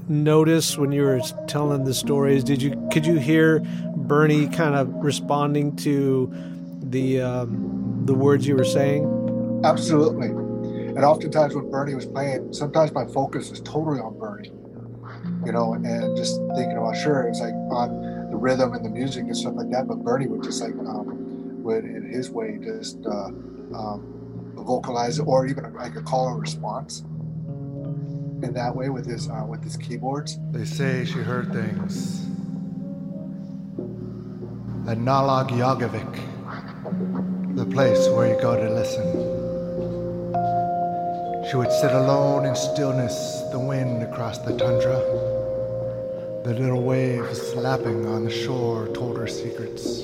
notice 0.08 0.76
when 0.76 0.92
you 0.92 1.02
were 1.02 1.20
telling 1.46 1.84
the 1.84 1.94
stories? 1.94 2.44
Did 2.44 2.62
you 2.62 2.88
could 2.92 3.06
you 3.06 3.16
hear 3.16 3.60
Bernie 3.96 4.48
kind 4.48 4.74
of 4.74 4.92
responding 4.96 5.74
to 5.76 6.32
the 6.82 7.20
um, 7.20 8.02
the 8.04 8.14
words 8.14 8.46
you 8.46 8.56
were 8.56 8.64
saying? 8.64 9.62
Absolutely. 9.64 10.28
And 10.28 11.04
oftentimes 11.04 11.54
when 11.54 11.70
Bernie 11.70 11.94
was 11.94 12.06
playing, 12.06 12.52
sometimes 12.52 12.92
my 12.92 13.04
focus 13.06 13.50
was 13.50 13.60
totally 13.60 14.00
on 14.00 14.18
Bernie, 14.18 14.50
you 15.44 15.52
know, 15.52 15.74
and 15.74 16.16
just 16.16 16.36
thinking 16.54 16.76
about 16.76 16.96
sure 16.96 17.22
it's 17.22 17.40
like 17.40 17.52
on 17.52 18.05
the 18.36 18.42
rhythm 18.42 18.74
and 18.74 18.84
the 18.84 18.90
music 18.90 19.24
and 19.24 19.36
stuff 19.36 19.54
like 19.56 19.70
that. 19.70 19.88
But 19.88 20.04
Bernie 20.04 20.26
would 20.26 20.42
just 20.42 20.60
like 20.60 20.72
um, 20.72 21.62
would 21.62 21.84
in 21.84 22.10
his 22.10 22.30
way 22.30 22.58
just 22.62 22.98
uh, 23.06 23.28
um, 23.74 24.52
vocalize 24.54 25.18
it 25.18 25.22
or 25.22 25.46
even 25.46 25.72
like 25.74 25.96
a 25.96 26.02
call 26.02 26.28
and 26.28 26.40
response 26.40 27.00
in 27.00 28.52
that 28.52 28.76
way 28.76 28.90
with 28.90 29.06
his 29.06 29.30
uh, 29.30 29.46
with 29.48 29.64
his 29.64 29.78
keyboards. 29.78 30.38
They 30.52 30.66
say 30.66 31.06
she 31.06 31.20
heard 31.20 31.50
things. 31.52 32.26
At 34.86 34.98
Naalagiagvik, 34.98 36.20
the 37.56 37.64
place 37.64 38.06
where 38.10 38.28
you 38.28 38.40
go 38.40 38.54
to 38.54 38.70
listen. 38.70 39.32
She 41.50 41.56
would 41.56 41.72
sit 41.72 41.92
alone 41.92 42.44
in 42.44 42.54
stillness, 42.54 43.42
the 43.50 43.58
wind 43.58 44.02
across 44.02 44.38
the 44.38 44.56
tundra. 44.58 45.45
The 46.46 46.54
little 46.54 46.84
waves 46.84 47.56
lapping 47.56 48.06
on 48.06 48.22
the 48.22 48.30
shore 48.30 48.86
told 48.94 49.16
her 49.16 49.26
secrets. 49.26 50.02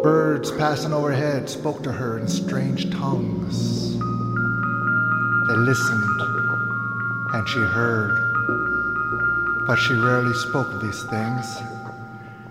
Birds 0.00 0.52
passing 0.52 0.92
overhead 0.92 1.50
spoke 1.50 1.82
to 1.82 1.90
her 1.90 2.20
in 2.20 2.28
strange 2.28 2.88
tongues. 2.92 3.98
They 3.98 5.56
listened, 5.56 6.20
and 7.34 7.48
she 7.48 7.58
heard. 7.58 8.14
But 9.66 9.74
she 9.74 9.94
rarely 9.94 10.34
spoke 10.34 10.68
of 10.68 10.82
these 10.82 11.02
things. 11.10 11.58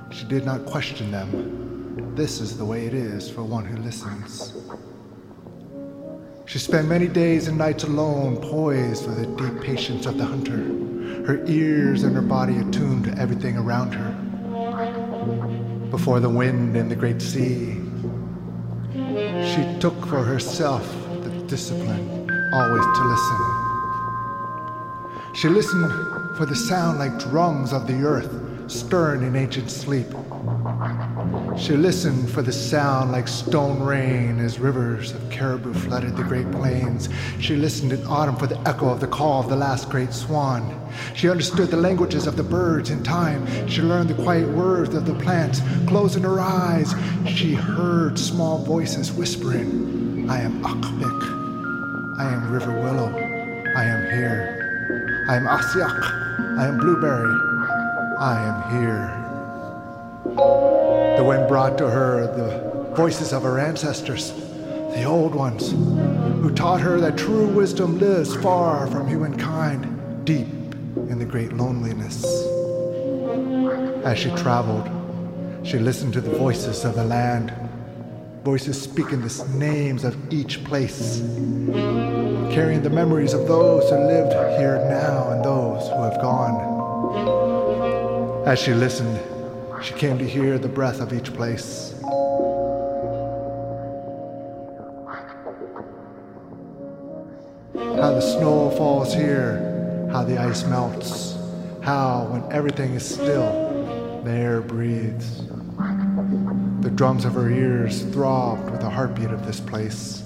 She 0.10 0.26
did 0.26 0.44
not 0.44 0.66
question 0.66 1.10
them. 1.10 2.14
This 2.16 2.42
is 2.42 2.58
the 2.58 2.66
way 2.66 2.86
it 2.86 2.94
is 2.94 3.30
for 3.30 3.44
one 3.44 3.64
who 3.64 3.78
listens. 3.78 4.52
She 6.48 6.60
spent 6.60 6.90
many 6.90 7.08
days 7.08 7.48
and 7.48 7.58
nights 7.58 7.86
alone, 7.86 8.42
poised 8.42 9.08
with 9.08 9.20
the 9.20 9.28
deep 9.42 9.62
patience 9.62 10.06
of 10.06 10.18
the 10.18 10.26
hunter, 10.26 10.87
her 11.28 11.44
ears 11.46 12.04
and 12.04 12.16
her 12.16 12.22
body 12.22 12.58
attuned 12.58 13.04
to 13.04 13.12
everything 13.22 13.58
around 13.58 13.92
her. 13.92 14.12
Before 15.92 16.22
the 16.22 16.30
wind 16.30 16.78
and 16.78 16.90
the 16.90 16.96
great 16.96 17.22
sea, 17.22 17.76
she 18.94 19.80
took 19.82 20.00
for 20.06 20.24
herself 20.24 20.90
the 21.24 21.30
discipline 21.48 22.30
always 22.54 22.86
to 22.98 23.04
listen. 23.04 23.38
She 25.36 25.50
listened 25.50 25.92
for 26.38 26.46
the 26.46 26.56
sound 26.56 26.98
like 26.98 27.20
drums 27.20 27.74
of 27.74 27.88
the 27.88 28.06
earth 28.06 28.72
stirring 28.72 29.24
in 29.24 29.36
ancient 29.36 29.70
sleep. 29.70 30.08
She 31.60 31.76
listened 31.76 32.30
for 32.30 32.42
the 32.42 32.52
sound 32.52 33.12
like 33.12 33.28
stone 33.28 33.82
rain 33.82 34.40
as 34.40 34.60
rivers 34.60 35.12
of 35.12 35.30
caribou 35.30 35.74
flooded 35.74 36.16
the 36.16 36.24
great 36.24 36.50
plains. 36.52 37.10
She 37.40 37.56
listened 37.56 37.92
in 37.92 38.06
autumn 38.06 38.36
for 38.36 38.48
the 38.48 38.60
echo 38.68 38.88
of 38.90 39.00
the 39.00 39.08
call 39.08 39.42
of 39.42 39.50
the 39.50 39.56
last 39.56 39.90
great 39.90 40.14
swan. 40.14 40.80
She 41.16 41.30
understood 41.30 41.70
the 41.70 41.78
languages 41.78 42.28
of 42.28 42.38
the 42.38 42.44
birds 42.44 42.92
in 42.92 43.04
time. 43.04 43.68
She 43.68 43.82
learned 43.82 44.10
the 44.10 44.24
quiet 44.24 44.48
words 44.50 44.94
of 44.94 45.06
the 45.06 45.16
plants. 45.16 45.62
Closing 45.88 46.24
her 46.24 46.40
eyes, 46.40 46.94
she 47.26 47.54
heard 47.54 48.20
small 48.20 48.60
voices 48.60 49.12
whispering, 49.12 50.30
I 50.30 50.42
am 50.42 50.62
Akbik. 50.64 52.20
I 52.20 52.34
am 52.34 52.52
River 52.52 52.72
Willow. 52.72 53.10
I 53.76 53.84
am 53.84 54.04
here. 54.12 55.26
I 55.28 55.36
am 55.36 55.46
Asyak. 55.46 56.60
I 56.60 56.68
am 56.68 56.78
Blueberry. 56.78 57.36
I 58.20 58.42
am 58.48 58.62
here. 58.80 60.77
The 61.18 61.24
wind 61.24 61.48
brought 61.48 61.80
to 61.80 61.90
her 61.90 62.28
the 62.28 62.96
voices 62.96 63.34
of 63.34 63.42
her 63.42 63.58
ancestors, 63.60 64.32
the 64.94 65.04
old 65.04 65.34
ones, 65.34 65.72
who 65.72 66.52
taught 66.54 66.80
her 66.82 67.00
that 67.00 67.18
true 67.18 67.48
wisdom 67.48 67.98
lives 67.98 68.36
far 68.36 68.86
from 68.86 69.08
humankind, 69.08 70.26
deep 70.26 70.48
in 70.48 71.18
the 71.18 71.26
great 71.26 71.54
loneliness. 71.54 72.24
As 74.06 74.20
she 74.20 74.30
traveled, 74.36 74.88
she 75.66 75.80
listened 75.80 76.14
to 76.14 76.22
the 76.22 76.38
voices 76.38 76.86
of 76.86 76.94
the 76.94 77.04
land, 77.04 77.52
voices 78.44 78.80
speaking 78.80 79.22
the 79.22 79.48
names 79.56 80.04
of 80.04 80.16
each 80.32 80.64
place, 80.66 81.20
carrying 82.54 82.84
the 82.84 82.92
memories 82.92 83.34
of 83.34 83.48
those 83.48 83.90
who 83.90 83.98
lived 83.98 84.34
here 84.60 84.78
now 84.88 85.32
and 85.32 85.44
those 85.44 85.82
who 85.90 86.00
have 86.04 86.22
gone. 86.22 86.78
As 88.46 88.60
she 88.60 88.76
listened, 88.76 89.20
she 89.82 89.94
came 89.94 90.18
to 90.18 90.28
hear 90.28 90.58
the 90.58 90.68
breath 90.68 91.00
of 91.02 91.14
each 91.14 91.34
place. 91.34 91.94
How 97.74 98.14
the 98.14 98.22
snow 98.22 98.72
falls 98.78 99.14
here, 99.14 100.10
how 100.12 100.24
the 100.24 100.40
ice 100.40 100.66
melts, 100.66 101.38
how, 101.82 102.28
when 102.32 102.52
everything 102.52 102.94
is 102.94 103.08
still, 103.08 104.22
the 104.24 104.32
air 104.32 104.62
breathes. 104.62 105.48
The 106.82 106.92
drums 106.94 107.26
of 107.26 107.34
her 107.34 107.50
ears 107.50 108.04
throbbed 108.06 108.70
with 108.70 108.82
the 108.82 108.90
heartbeat 108.90 109.32
of 109.32 109.46
this 109.46 109.60
place, 109.60 110.24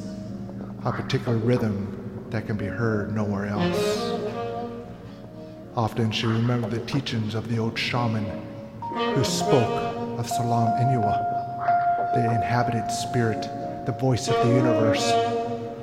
a 0.86 0.92
particular 0.92 1.38
rhythm 1.38 2.28
that 2.30 2.48
can 2.48 2.58
be 2.58 2.66
heard 2.66 3.14
nowhere 3.14 3.48
else. 3.48 4.18
Often 5.76 6.12
she 6.12 6.28
remembered 6.28 6.72
the 6.72 6.86
teachings 6.86 7.36
of 7.36 7.50
the 7.50 7.58
old 7.58 7.78
shaman 7.78 8.26
who 8.94 9.24
spoke 9.24 10.20
of 10.20 10.28
Salam 10.28 10.68
Inua, 10.80 12.14
the 12.14 12.36
inhabited 12.36 12.92
spirit, 12.92 13.50
the 13.86 13.92
voice 13.94 14.28
of 14.28 14.36
the 14.46 14.54
universe. 14.54 15.12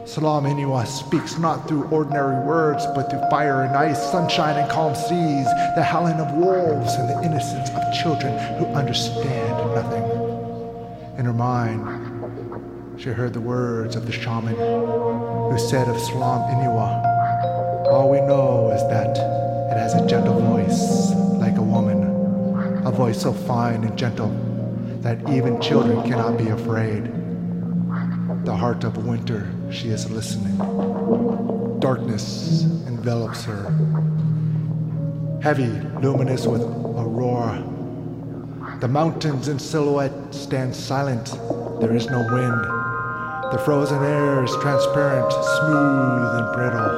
Salam 0.04 0.44
Inua 0.44 0.86
speaks 0.86 1.38
not 1.38 1.66
through 1.68 1.84
ordinary 1.84 2.44
words, 2.46 2.86
but 2.94 3.10
through 3.10 3.20
fire 3.30 3.62
and 3.62 3.76
ice, 3.76 4.00
sunshine 4.10 4.56
and 4.56 4.70
calm 4.70 4.94
seas, 4.94 5.46
the 5.74 5.82
howling 5.82 6.20
of 6.20 6.32
wolves 6.32 6.94
and 6.94 7.08
the 7.08 7.22
innocence 7.22 7.70
of 7.70 7.94
children 8.02 8.32
who 8.58 8.66
understand 8.66 9.74
nothing. 9.74 10.02
In 11.18 11.24
her 11.24 11.32
mind, 11.32 13.00
she 13.00 13.10
heard 13.10 13.32
the 13.32 13.40
words 13.40 13.96
of 13.96 14.06
the 14.06 14.12
shaman 14.12 14.54
who 14.54 15.58
said 15.58 15.88
of 15.88 15.98
Salam 16.00 16.42
Inua, 16.54 17.86
All 17.86 18.10
we 18.10 18.20
know 18.20 18.70
is 18.70 18.82
that 18.88 19.16
it 19.70 19.78
has 19.78 19.94
a 19.94 20.06
gentle 20.06 20.40
voice 20.40 21.12
like 21.38 21.56
a 21.58 21.62
woman, 21.62 22.07
a 22.84 22.90
voice 22.90 23.20
so 23.22 23.32
fine 23.32 23.84
and 23.84 23.96
gentle 23.96 24.28
that 25.00 25.28
even 25.30 25.60
children 25.60 26.02
cannot 26.02 26.36
be 26.36 26.48
afraid. 26.48 27.04
The 28.44 28.54
heart 28.54 28.84
of 28.84 29.04
winter, 29.06 29.50
she 29.70 29.88
is 29.88 30.10
listening. 30.10 30.56
Darkness 31.80 32.64
envelops 32.86 33.44
her, 33.44 33.70
heavy, 35.42 35.70
luminous 36.00 36.46
with 36.46 36.62
aurora. 36.62 37.62
The 38.80 38.88
mountains 38.88 39.48
in 39.48 39.58
silhouette 39.58 40.34
stand 40.34 40.74
silent. 40.74 41.26
There 41.80 41.94
is 41.94 42.06
no 42.10 42.20
wind. 42.32 42.64
The 43.52 43.58
frozen 43.64 44.02
air 44.02 44.44
is 44.44 44.54
transparent, 44.56 45.32
smooth 45.32 46.34
and 46.38 46.52
brittle. 46.54 46.90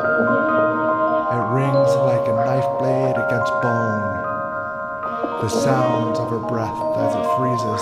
It 1.31 1.45
rings 1.55 1.95
like 1.95 2.27
a 2.27 2.35
knife 2.45 2.79
blade 2.81 3.17
against 3.17 3.53
bone. 3.63 4.00
The 5.41 5.49
sounds 5.49 6.19
of 6.19 6.29
her 6.29 6.39
breath 6.39 6.97
as 6.99 7.15
it 7.15 7.25
freezes 7.39 7.81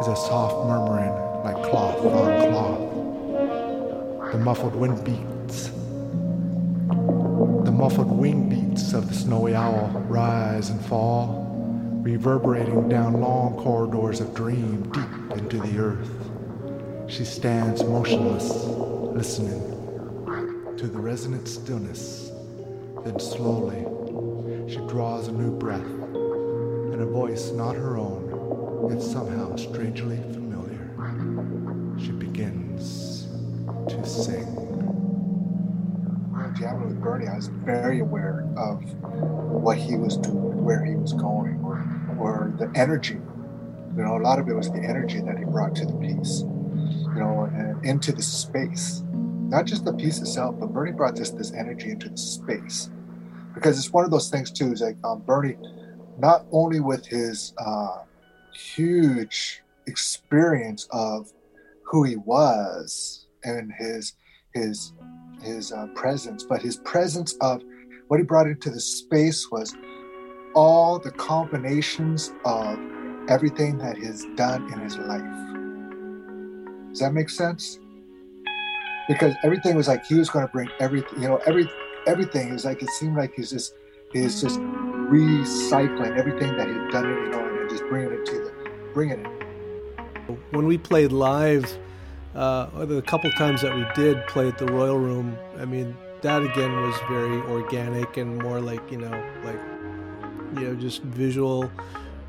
is 0.00 0.06
a 0.06 0.14
soft 0.14 0.66
murmuring 0.68 1.12
like 1.42 1.60
cloth 1.68 1.98
on 1.98 2.52
cloth. 2.52 4.32
The 4.32 4.38
muffled 4.38 4.76
wind 4.76 5.04
beats. 5.04 5.70
The 7.64 7.72
muffled 7.72 8.10
wing 8.10 8.48
beats 8.48 8.92
of 8.92 9.08
the 9.08 9.14
snowy 9.14 9.56
owl 9.56 9.88
rise 10.08 10.70
and 10.70 10.80
fall 10.84 11.44
reverberating 12.04 12.88
down 12.88 13.20
long 13.20 13.56
corridors 13.56 14.20
of 14.20 14.32
dream 14.34 14.82
deep 14.92 15.38
into 15.38 15.58
the 15.58 15.78
earth. 15.78 16.10
She 17.08 17.24
stands 17.24 17.82
motionless, 17.82 18.48
listening 18.52 19.60
to 20.76 20.86
the 20.86 21.00
resonant 21.00 21.48
stillness. 21.48 22.30
Then 23.04 23.18
slowly, 23.18 23.86
she 24.72 24.78
draws 24.86 25.26
a 25.28 25.32
new 25.32 25.50
breath, 25.50 25.82
and 26.94 27.02
a 27.02 27.06
voice 27.06 27.50
not 27.50 27.74
her 27.74 27.98
own, 27.98 28.88
yet 28.88 29.02
somehow 29.02 29.56
strangely 29.56 30.16
familiar. 30.32 30.88
She 31.98 32.12
begins 32.12 33.26
to 33.88 34.06
sing. 34.06 34.46
When 36.30 36.54
jamming 36.54 36.86
with 36.86 37.02
Bernie, 37.02 37.26
I 37.26 37.34
was 37.34 37.48
very 37.48 37.98
aware 37.98 38.46
of 38.56 38.80
what 39.02 39.76
he 39.76 39.96
was 39.96 40.16
doing, 40.16 40.64
where 40.64 40.84
he 40.84 40.94
was 40.94 41.12
going, 41.12 41.60
or 41.64 41.84
or 42.16 42.52
the 42.60 42.70
energy. 42.78 43.20
You 43.96 44.04
know, 44.04 44.16
a 44.16 44.22
lot 44.22 44.38
of 44.38 44.48
it 44.48 44.54
was 44.54 44.70
the 44.70 44.78
energy 44.78 45.20
that 45.20 45.36
he 45.36 45.44
brought 45.44 45.74
to 45.76 45.86
the 45.86 45.94
piece, 45.94 46.42
you 46.42 47.18
know, 47.18 47.50
and 47.52 47.84
into 47.84 48.12
the 48.12 48.22
space. 48.22 49.02
Not 49.10 49.64
just 49.66 49.84
the 49.84 49.92
piece 49.92 50.20
itself, 50.20 50.60
but 50.60 50.72
Bernie 50.72 50.92
brought 50.92 51.16
this 51.16 51.30
this 51.30 51.52
energy 51.54 51.90
into 51.90 52.08
the 52.08 52.16
space. 52.16 52.88
Because 53.52 53.78
it's 53.78 53.92
one 53.92 54.04
of 54.04 54.12
those 54.12 54.30
things 54.30 54.52
too, 54.52 54.70
is 54.70 54.80
like 54.80 54.96
um, 55.02 55.22
Bernie, 55.22 55.56
not 56.18 56.46
only 56.52 56.80
with 56.80 57.06
his 57.06 57.52
uh, 57.58 58.02
huge 58.54 59.62
experience 59.86 60.88
of 60.92 61.32
who 61.84 62.04
he 62.04 62.16
was 62.16 63.26
and 63.44 63.72
his 63.78 64.14
his 64.54 64.92
his 65.42 65.72
uh, 65.72 65.86
presence, 65.94 66.44
but 66.44 66.62
his 66.62 66.76
presence 66.78 67.34
of 67.40 67.62
what 68.08 68.18
he 68.18 68.24
brought 68.24 68.46
into 68.46 68.70
the 68.70 68.80
space 68.80 69.50
was 69.50 69.74
all 70.54 70.98
the 70.98 71.10
combinations 71.10 72.32
of 72.44 72.78
everything 73.28 73.78
that 73.78 73.96
he's 73.96 74.24
done 74.36 74.72
in 74.72 74.78
his 74.80 74.96
life. 74.96 75.22
Does 76.90 77.00
that 77.00 77.12
make 77.12 77.28
sense? 77.28 77.78
Because 79.08 79.34
everything 79.42 79.74
was 79.74 79.88
like 79.88 80.04
he 80.06 80.14
was 80.14 80.30
going 80.30 80.46
to 80.46 80.52
bring 80.52 80.68
everything, 80.80 81.20
you 81.20 81.28
know, 81.28 81.40
every 81.46 81.68
everything. 82.06 82.48
It 82.48 82.52
was 82.52 82.64
like 82.64 82.82
it 82.82 82.90
seemed 82.90 83.16
like 83.16 83.34
he's 83.34 83.50
just 83.50 83.74
he's 84.12 84.40
just 84.40 84.60
recycling 85.14 86.16
everything 86.16 86.56
that 86.56 86.66
he'd 86.66 86.90
done, 86.90 87.08
you 87.08 87.30
know, 87.30 87.60
and 87.60 87.70
just 87.70 87.84
bringing 87.84 88.12
it 88.12 88.26
to 88.26 88.32
the 88.32 88.70
bringing 88.92 89.20
it. 89.20 90.38
When 90.50 90.66
we 90.66 90.78
played 90.78 91.12
live, 91.12 91.78
uh, 92.34 92.84
the 92.84 93.02
couple 93.02 93.30
times 93.32 93.60
that 93.62 93.74
we 93.74 93.86
did 93.94 94.26
play 94.26 94.48
at 94.48 94.58
the 94.58 94.66
Royal 94.66 94.98
Room, 94.98 95.36
I 95.58 95.64
mean, 95.64 95.96
that 96.22 96.42
again 96.42 96.74
was 96.80 96.96
very 97.08 97.36
organic 97.42 98.16
and 98.16 98.42
more 98.42 98.60
like 98.60 98.90
you 98.90 98.98
know, 98.98 99.24
like 99.44 99.60
you 100.56 100.68
know, 100.68 100.74
just 100.74 101.02
visual 101.02 101.70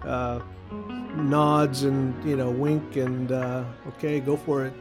uh, 0.03 0.41
nods 1.15 1.83
and 1.83 2.13
you 2.27 2.35
know, 2.35 2.49
wink 2.49 2.97
and 2.97 3.31
uh, 3.31 3.63
okay, 3.89 4.19
go 4.19 4.37
for 4.37 4.65
it. 4.65 4.73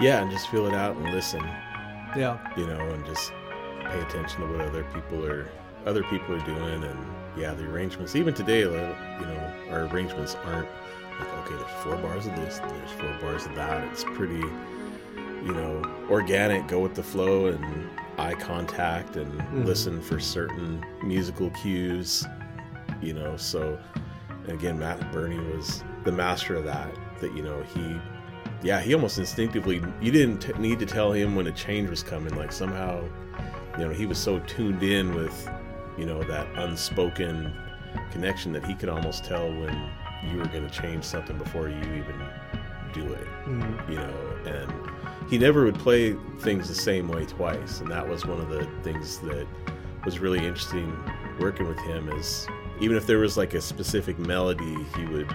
Yeah, 0.00 0.22
and 0.22 0.30
just 0.30 0.48
feel 0.48 0.66
it 0.66 0.74
out 0.74 0.96
and 0.96 1.12
listen. 1.12 1.42
Yeah, 2.16 2.38
you 2.56 2.66
know, 2.66 2.78
and 2.78 3.04
just 3.04 3.32
pay 3.84 4.00
attention 4.00 4.42
to 4.42 4.46
what 4.52 4.60
other 4.60 4.84
people 4.94 5.24
are 5.24 5.48
other 5.86 6.02
people 6.04 6.34
are 6.34 6.44
doing, 6.44 6.84
and 6.84 6.98
yeah, 7.36 7.54
the 7.54 7.64
arrangements. 7.64 8.16
Even 8.16 8.34
today, 8.34 8.64
like, 8.64 8.96
you 9.20 9.26
know, 9.26 9.54
our 9.70 9.86
arrangements 9.86 10.34
aren't 10.44 10.68
like 11.18 11.28
okay, 11.38 11.54
there's 11.54 11.82
four 11.82 11.96
bars 11.96 12.26
of 12.26 12.36
this, 12.36 12.58
there's 12.58 12.90
four 12.92 13.12
bars 13.20 13.46
of 13.46 13.54
that. 13.54 13.82
It's 13.92 14.04
pretty, 14.04 14.42
you 15.44 15.52
know, 15.52 15.82
organic. 16.10 16.68
Go 16.68 16.80
with 16.80 16.94
the 16.94 17.02
flow 17.02 17.46
and 17.46 17.88
eye 18.18 18.34
contact 18.34 19.16
and 19.16 19.32
mm-hmm. 19.32 19.64
listen 19.64 20.00
for 20.00 20.20
certain 20.20 20.84
musical 21.02 21.50
cues, 21.50 22.26
you 23.00 23.14
know. 23.14 23.36
So, 23.36 23.78
again, 24.48 24.78
Matt 24.78 25.12
Bernie 25.12 25.38
was 25.38 25.82
the 26.04 26.12
master 26.12 26.54
of 26.54 26.64
that. 26.64 26.94
That 27.20 27.34
you 27.34 27.42
know 27.42 27.62
he, 27.74 28.00
yeah, 28.62 28.80
he 28.80 28.94
almost 28.94 29.18
instinctively. 29.18 29.82
You 30.00 30.12
didn't 30.12 30.38
t- 30.38 30.52
need 30.58 30.78
to 30.80 30.86
tell 30.86 31.12
him 31.12 31.34
when 31.34 31.46
a 31.46 31.52
change 31.52 31.90
was 31.90 32.02
coming. 32.02 32.34
Like 32.36 32.52
somehow, 32.52 33.02
you 33.78 33.86
know, 33.86 33.90
he 33.90 34.06
was 34.06 34.18
so 34.18 34.38
tuned 34.40 34.82
in 34.82 35.14
with, 35.14 35.48
you 35.98 36.06
know, 36.06 36.22
that 36.22 36.46
unspoken 36.56 37.52
connection 38.10 38.52
that 38.52 38.64
he 38.64 38.74
could 38.74 38.88
almost 38.88 39.24
tell 39.24 39.48
when 39.48 39.90
you 40.30 40.38
were 40.38 40.46
going 40.46 40.68
to 40.68 40.70
change 40.70 41.04
something 41.04 41.36
before 41.36 41.68
you 41.68 41.78
even 41.78 42.22
do 42.92 43.12
it. 43.12 43.26
Mm-hmm. 43.44 43.92
You 43.92 43.98
know, 43.98 44.36
and 44.46 45.30
he 45.30 45.38
never 45.38 45.64
would 45.64 45.78
play 45.78 46.16
things 46.40 46.68
the 46.68 46.74
same 46.74 47.08
way 47.08 47.26
twice, 47.26 47.80
and 47.80 47.90
that 47.90 48.08
was 48.08 48.24
one 48.24 48.40
of 48.40 48.48
the 48.48 48.66
things 48.82 49.18
that 49.20 49.46
was 50.04 50.18
really 50.18 50.38
interesting 50.38 50.92
working 51.38 51.66
with 51.68 51.78
him. 51.80 52.08
Is 52.10 52.46
even 52.80 52.96
if 52.96 53.06
there 53.06 53.18
was 53.18 53.36
like 53.36 53.54
a 53.54 53.60
specific 53.60 54.18
melody, 54.18 54.76
he 54.96 55.04
would 55.06 55.32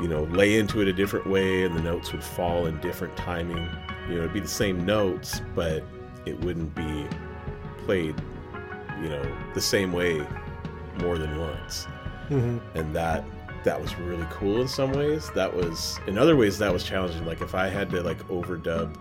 you 0.00 0.08
know 0.08 0.24
lay 0.24 0.58
into 0.58 0.80
it 0.80 0.88
a 0.88 0.92
different 0.92 1.26
way, 1.26 1.64
and 1.64 1.76
the 1.76 1.82
notes 1.82 2.12
would 2.12 2.24
fall 2.24 2.66
in 2.66 2.80
different 2.80 3.16
timing. 3.16 3.68
You 4.08 4.14
know, 4.14 4.20
it'd 4.20 4.32
be 4.32 4.40
the 4.40 4.48
same 4.48 4.84
notes, 4.86 5.42
but 5.54 5.84
it 6.24 6.38
wouldn't 6.40 6.74
be 6.74 7.06
played 7.84 8.14
you 9.02 9.08
know 9.08 9.22
the 9.54 9.60
same 9.60 9.92
way 9.92 10.26
more 11.00 11.18
than 11.18 11.38
once, 11.38 11.86
mm-hmm. 12.28 12.58
and 12.76 12.94
that 12.94 13.24
that 13.64 13.80
was 13.80 13.94
really 13.96 14.26
cool 14.30 14.60
in 14.60 14.68
some 14.68 14.92
ways. 14.92 15.30
That 15.34 15.54
was 15.54 15.98
in 16.06 16.18
other 16.18 16.36
ways 16.36 16.58
that 16.58 16.72
was 16.72 16.84
challenging. 16.84 17.24
Like 17.26 17.40
if 17.40 17.54
I 17.54 17.68
had 17.68 17.90
to 17.90 18.02
like 18.02 18.18
overdub, 18.28 18.96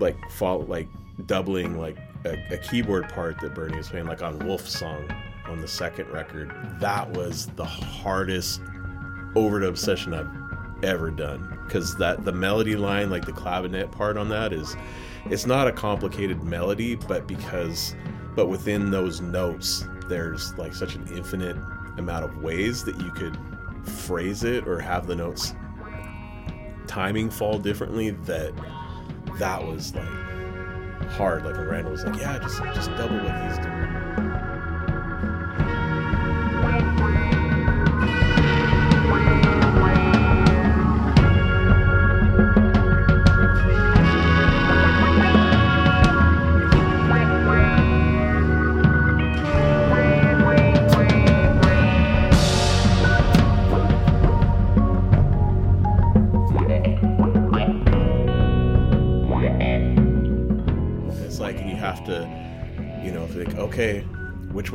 like 0.00 0.16
fall 0.30 0.60
like 0.62 0.88
doubling 1.26 1.78
like 1.78 1.96
a, 2.24 2.36
a 2.54 2.58
keyboard 2.58 3.08
part 3.08 3.40
that 3.40 3.54
Bernie 3.54 3.76
was 3.76 3.88
playing, 3.88 4.06
like 4.06 4.22
on 4.22 4.38
Wolf's 4.40 4.78
song 4.78 5.08
on 5.46 5.60
the 5.60 5.68
second 5.68 6.10
record, 6.10 6.52
that 6.80 7.08
was 7.10 7.46
the 7.56 7.64
hardest 7.64 8.60
overdub 9.34 9.76
session 9.78 10.14
I've 10.14 10.84
ever 10.84 11.10
done 11.10 11.58
because 11.64 11.96
that 11.96 12.24
the 12.24 12.32
melody 12.32 12.76
line, 12.76 13.10
like 13.10 13.24
the 13.24 13.32
clavinet 13.32 13.90
part 13.92 14.16
on 14.16 14.28
that, 14.30 14.52
is 14.52 14.76
it's 15.30 15.46
not 15.46 15.66
a 15.66 15.72
complicated 15.72 16.42
melody, 16.42 16.94
but 16.94 17.26
because 17.26 17.94
but 18.36 18.46
within 18.46 18.90
those 18.90 19.20
notes, 19.20 19.88
there's 20.08 20.56
like 20.58 20.74
such 20.74 20.94
an 20.94 21.08
infinite 21.08 21.56
amount 21.96 22.24
of 22.24 22.36
ways 22.42 22.84
that 22.84 23.00
you 23.00 23.10
could 23.10 23.36
phrase 23.84 24.44
it 24.44 24.68
or 24.68 24.78
have 24.78 25.06
the 25.06 25.16
notes 25.16 25.54
timing 26.86 27.30
fall 27.30 27.58
differently 27.58 28.10
that 28.10 28.52
that 29.38 29.64
was 29.64 29.94
like 29.94 30.06
hard. 31.10 31.44
Like 31.44 31.56
when 31.56 31.66
Randall 31.66 31.92
was 31.92 32.04
like 32.04 32.20
yeah 32.20 32.38
just 32.38 32.62
just 32.62 32.90
double 32.90 33.16
what 33.16 33.48
he's 33.48 33.58
doing 33.58 34.05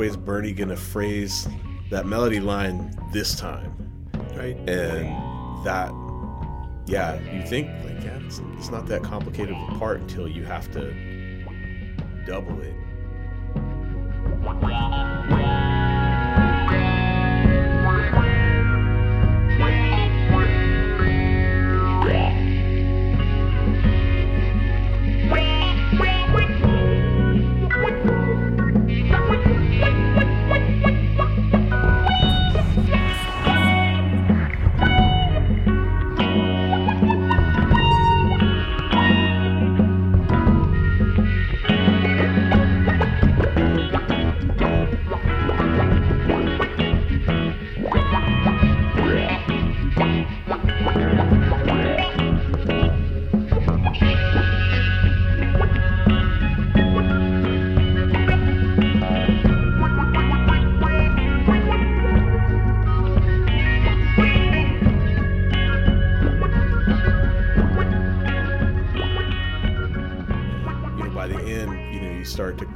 way 0.02 0.08
is 0.08 0.18
Bernie 0.18 0.52
gonna 0.52 0.76
phrase 0.76 1.48
that 1.92 2.08
melody 2.08 2.40
line 2.40 2.92
this 3.14 3.36
time? 3.36 3.72
Right. 4.36 4.58
And 4.68 5.16
that, 5.64 5.92
yeah, 6.88 7.20
you 7.32 7.46
think 7.46 7.68
like, 7.86 8.04
yeah, 8.04 8.18
it's, 8.26 8.42
it's 8.58 8.72
not 8.72 8.88
that 8.88 9.04
complicated 9.04 9.56
of 9.56 9.76
a 9.76 9.78
part 9.78 10.02
until 10.02 10.28
you 10.28 10.44
have 10.44 10.72
to 10.72 10.92
double 12.26 12.60
it. 12.62 12.74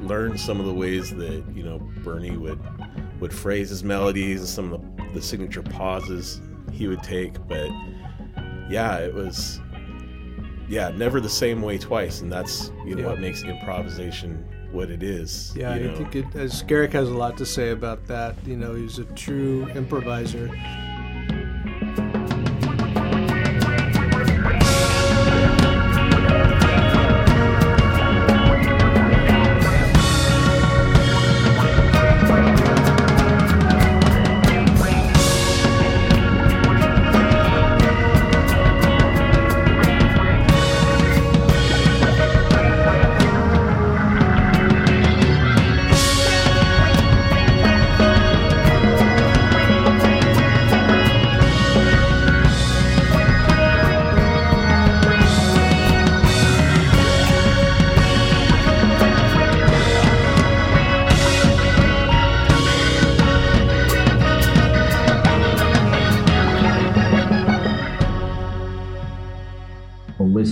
Start 0.06 0.20
to 0.20 0.24
learn 0.30 0.38
some 0.38 0.60
of 0.60 0.66
the 0.66 0.74
ways 0.74 1.10
that 1.16 1.44
you 1.54 1.64
know 1.64 1.80
Bernie 2.04 2.38
would 2.38 2.60
would 3.20 3.34
phrase 3.34 3.70
his 3.70 3.84
melodies, 3.84 4.40
and 4.42 4.48
some 4.50 4.74
of 4.74 4.82
the, 4.98 5.14
the 5.16 5.22
signature 5.22 5.62
pauses 5.64 6.42
he 6.72 6.88
would 6.88 7.04
take. 7.04 7.46
But 7.48 7.70
yeah, 8.70 8.98
it 8.98 9.14
was 9.14 9.60
yeah 10.68 10.90
never 10.90 11.20
the 11.22 11.30
same 11.30 11.62
way 11.62 11.78
twice, 11.78 12.22
and 12.22 12.32
that's 12.32 12.72
you 12.86 12.96
know 12.96 13.02
Yeah. 13.04 13.08
what 13.10 13.20
makes 13.20 13.44
improvisation 13.44 14.46
what 14.72 14.90
it 14.90 15.04
is. 15.04 15.54
Yeah, 15.56 15.76
you 15.76 15.92
I 15.92 15.96
think 15.96 16.16
it, 16.16 16.26
Skerik 16.52 16.92
has 16.92 17.10
a 17.10 17.14
lot 17.14 17.38
to 17.38 17.46
say 17.46 17.70
about 17.72 18.06
that. 18.08 18.36
You 18.46 18.58
know, 18.58 18.74
he's 18.76 19.00
a 19.00 19.06
true 19.16 19.68
improviser. 19.76 20.48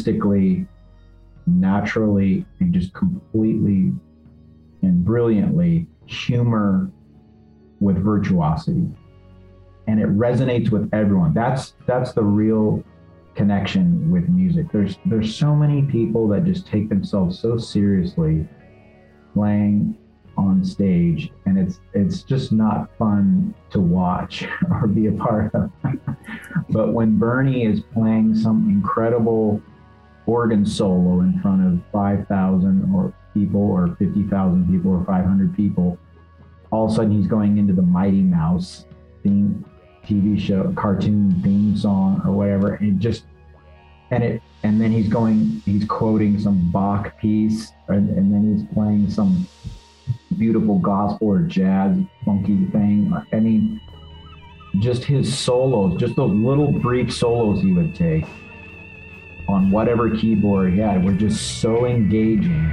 Holistically, 0.03 0.67
naturally, 1.45 2.45
and 2.59 2.73
just 2.73 2.93
completely 2.93 3.91
and 4.81 5.05
brilliantly 5.05 5.87
humor 6.05 6.91
with 7.79 7.97
virtuosity. 7.97 8.87
And 9.87 9.99
it 9.99 10.07
resonates 10.07 10.69
with 10.69 10.89
everyone. 10.93 11.33
That's 11.33 11.73
that's 11.85 12.13
the 12.13 12.23
real 12.23 12.83
connection 13.35 14.09
with 14.11 14.29
music. 14.29 14.71
There's 14.71 14.97
there's 15.05 15.35
so 15.35 15.55
many 15.55 15.83
people 15.83 16.27
that 16.29 16.45
just 16.45 16.67
take 16.67 16.89
themselves 16.89 17.39
so 17.39 17.57
seriously 17.57 18.47
playing 19.33 19.97
on 20.35 20.65
stage 20.65 21.31
and 21.45 21.59
it's 21.59 21.79
it's 21.93 22.23
just 22.23 22.51
not 22.51 22.89
fun 22.97 23.53
to 23.69 23.79
watch 23.79 24.47
or 24.71 24.87
be 24.87 25.07
a 25.07 25.11
part 25.11 25.53
of. 25.53 25.71
but 26.69 26.93
when 26.93 27.17
Bernie 27.17 27.65
is 27.65 27.81
playing 27.93 28.35
some 28.35 28.69
incredible 28.69 29.61
organ 30.25 30.65
solo 30.65 31.21
in 31.21 31.39
front 31.41 31.65
of 31.65 31.79
5,000 31.91 32.93
or 32.93 33.13
people 33.33 33.61
or 33.61 33.95
50,000 33.97 34.71
people 34.71 34.91
or 34.91 35.03
500 35.05 35.55
people, 35.55 35.97
all 36.71 36.85
of 36.85 36.91
a 36.91 36.95
sudden 36.95 37.11
he's 37.11 37.27
going 37.27 37.57
into 37.57 37.73
the 37.73 37.81
Mighty 37.81 38.21
Mouse 38.21 38.85
theme 39.21 39.65
TV 40.05 40.39
show, 40.39 40.73
cartoon 40.75 41.39
theme 41.41 41.77
song 41.77 42.21
or 42.25 42.31
whatever, 42.31 42.75
and 42.75 42.99
just 42.99 43.23
and 44.11 44.23
it 44.23 44.41
and 44.63 44.79
then 44.79 44.91
he's 44.91 45.07
going 45.07 45.61
he's 45.65 45.85
quoting 45.85 46.39
some 46.39 46.71
Bach 46.71 47.17
piece 47.19 47.71
and, 47.87 48.09
and 48.09 48.33
then 48.33 48.53
he's 48.53 48.73
playing 48.73 49.09
some 49.09 49.47
beautiful 50.37 50.79
gospel 50.79 51.29
or 51.29 51.39
jazz 51.39 51.97
funky 52.25 52.65
thing. 52.67 53.13
I 53.31 53.39
mean, 53.39 53.79
just 54.79 55.03
his 55.03 55.37
solos, 55.37 55.99
just 55.99 56.15
those 56.15 56.33
little 56.33 56.71
brief 56.71 57.13
solos 57.13 57.61
he 57.61 57.71
would 57.71 57.95
take 57.95 58.25
on 59.47 59.69
whatever 59.71 60.09
keyboard 60.09 60.73
he 60.73 60.79
had 60.79 61.03
were 61.03 61.13
just 61.13 61.59
so 61.61 61.85
engaging. 61.85 62.71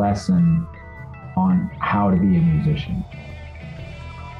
Lesson 0.00 0.66
on 1.36 1.70
how 1.78 2.10
to 2.10 2.16
be 2.16 2.36
a 2.36 2.40
musician 2.40 3.04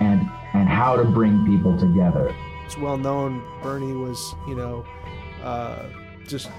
and 0.01 0.21
and 0.55 0.69
how 0.69 0.97
to 0.97 1.05
bring 1.05 1.47
people 1.47 1.79
together. 1.79 2.35
It's 2.65 2.77
well 2.77 2.97
known 2.97 3.43
Bernie 3.63 3.93
was, 3.93 4.35
you 4.49 4.57
know, 4.57 4.85
uh, 5.45 5.87
just 6.27 6.51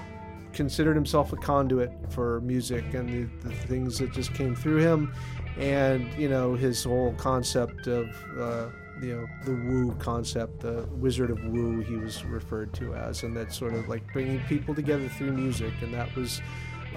considered 0.52 0.94
himself 0.94 1.32
a 1.32 1.36
conduit 1.36 1.90
for 2.10 2.40
music 2.42 2.94
and 2.94 3.08
the, 3.08 3.48
the 3.48 3.54
things 3.66 3.98
that 3.98 4.12
just 4.12 4.32
came 4.34 4.54
through 4.54 4.78
him, 4.78 5.12
and 5.58 6.10
you 6.14 6.28
know 6.28 6.54
his 6.54 6.84
whole 6.84 7.12
concept 7.14 7.86
of. 7.86 8.06
Uh, 8.38 8.68
you 9.00 9.16
know 9.16 9.26
the 9.44 9.50
woo 9.50 9.92
concept 9.98 10.60
the 10.60 10.86
wizard 10.92 11.30
of 11.30 11.42
woo 11.46 11.80
he 11.80 11.96
was 11.96 12.24
referred 12.26 12.72
to 12.72 12.94
as 12.94 13.24
and 13.24 13.34
that 13.36 13.52
sort 13.52 13.74
of 13.74 13.88
like 13.88 14.02
bringing 14.12 14.38
people 14.40 14.74
together 14.74 15.08
through 15.08 15.32
music 15.32 15.72
and 15.80 15.92
that 15.92 16.14
was 16.14 16.40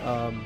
um, 0.02 0.46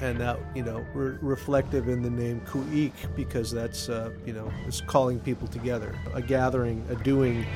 and 0.00 0.18
that 0.20 0.38
you 0.54 0.62
know 0.62 0.84
re- 0.94 1.16
reflective 1.20 1.88
in 1.88 2.02
the 2.02 2.10
name 2.10 2.40
Khu.éex' 2.42 3.14
because 3.16 3.50
that's 3.50 3.88
uh, 3.88 4.10
you 4.24 4.32
know 4.32 4.52
it's 4.66 4.80
calling 4.80 5.18
people 5.20 5.48
together 5.48 5.94
a 6.14 6.22
gathering 6.22 6.84
a 6.90 6.96
doing 6.96 7.46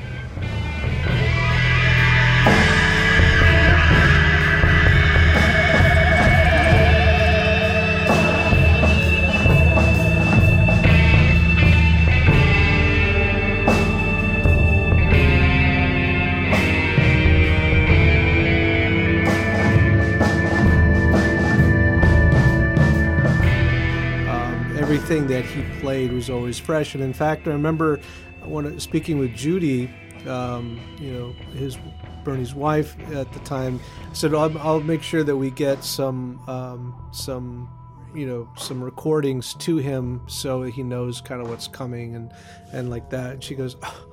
everything 25.11 25.27
that 25.27 25.45
he 25.45 25.81
played 25.81 26.13
was 26.13 26.31
always 26.31 26.57
fresh. 26.57 26.95
And 26.95 27.03
in 27.03 27.13
fact, 27.13 27.49
I 27.49 27.51
remember 27.51 27.99
when 28.45 28.79
speaking 28.79 29.19
with 29.19 29.35
Judy, 29.35 29.91
um, 30.29 30.81
you 31.01 31.13
know, 31.13 31.33
his 31.53 31.77
Bernie's 32.23 32.55
wife 32.55 32.97
at 33.13 33.33
the 33.33 33.41
time, 33.41 33.81
said, 34.13 34.35
"I'll, 34.35 34.57
I'll 34.59 34.81
make 34.81 35.03
sure 35.03 35.25
that 35.25 35.37
we 35.37 35.51
get 35.51 35.83
some 35.85 36.41
um, 36.49 37.09
some." 37.13 37.69
you 38.13 38.27
know 38.27 38.51
some 38.57 38.83
recordings 38.83 39.55
to 39.55 39.77
him 39.77 40.21
so 40.27 40.63
he 40.63 40.83
knows 40.83 41.21
kind 41.21 41.41
of 41.41 41.49
what's 41.49 41.69
coming 41.69 42.17
and 42.17 42.33
and 42.73 42.91
like 42.91 43.09
that 43.09 43.35
and 43.35 43.45
she 43.45 43.55
goes 43.55 43.77
"Oh, 43.85 44.09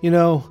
you 0.00 0.10
know 0.10 0.50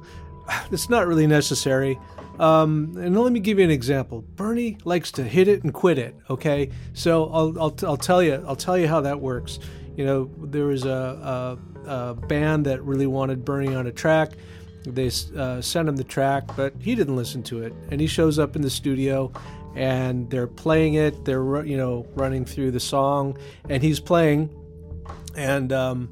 it's 0.71 0.87
not 0.87 1.07
really 1.07 1.25
necessary 1.25 1.97
um, 2.39 2.95
and 2.97 3.19
let 3.19 3.33
me 3.33 3.39
give 3.39 3.59
you 3.59 3.65
an 3.65 3.71
example. 3.71 4.21
Bernie 4.21 4.77
likes 4.83 5.11
to 5.13 5.23
hit 5.23 5.47
it 5.47 5.63
and 5.63 5.71
quit 5.71 5.99
it. 5.99 6.15
Okay, 6.29 6.69
so 6.93 7.25
I'll, 7.25 7.59
I'll, 7.59 7.75
I'll 7.83 7.97
tell 7.97 8.23
you 8.23 8.43
I'll 8.47 8.55
tell 8.55 8.77
you 8.77 8.87
how 8.87 9.01
that 9.01 9.19
works. 9.19 9.59
You 9.95 10.05
know, 10.05 10.31
there 10.37 10.65
was 10.65 10.85
a, 10.85 11.57
a, 11.85 11.89
a 11.89 12.13
band 12.15 12.65
that 12.65 12.81
really 12.83 13.07
wanted 13.07 13.43
Bernie 13.43 13.75
on 13.75 13.87
a 13.87 13.91
track. 13.91 14.33
They 14.83 15.11
uh, 15.37 15.61
sent 15.61 15.89
him 15.89 15.95
the 15.95 16.03
track, 16.03 16.55
but 16.55 16.73
he 16.79 16.95
didn't 16.95 17.15
listen 17.15 17.43
to 17.43 17.63
it. 17.63 17.73
And 17.91 18.01
he 18.01 18.07
shows 18.07 18.39
up 18.39 18.55
in 18.55 18.61
the 18.61 18.69
studio, 18.69 19.31
and 19.75 20.29
they're 20.29 20.47
playing 20.47 20.95
it. 20.95 21.23
They're 21.23 21.63
you 21.65 21.77
know 21.77 22.07
running 22.15 22.45
through 22.45 22.71
the 22.71 22.79
song, 22.79 23.37
and 23.69 23.83
he's 23.83 23.99
playing, 23.99 24.49
and 25.35 25.71
um, 25.71 26.09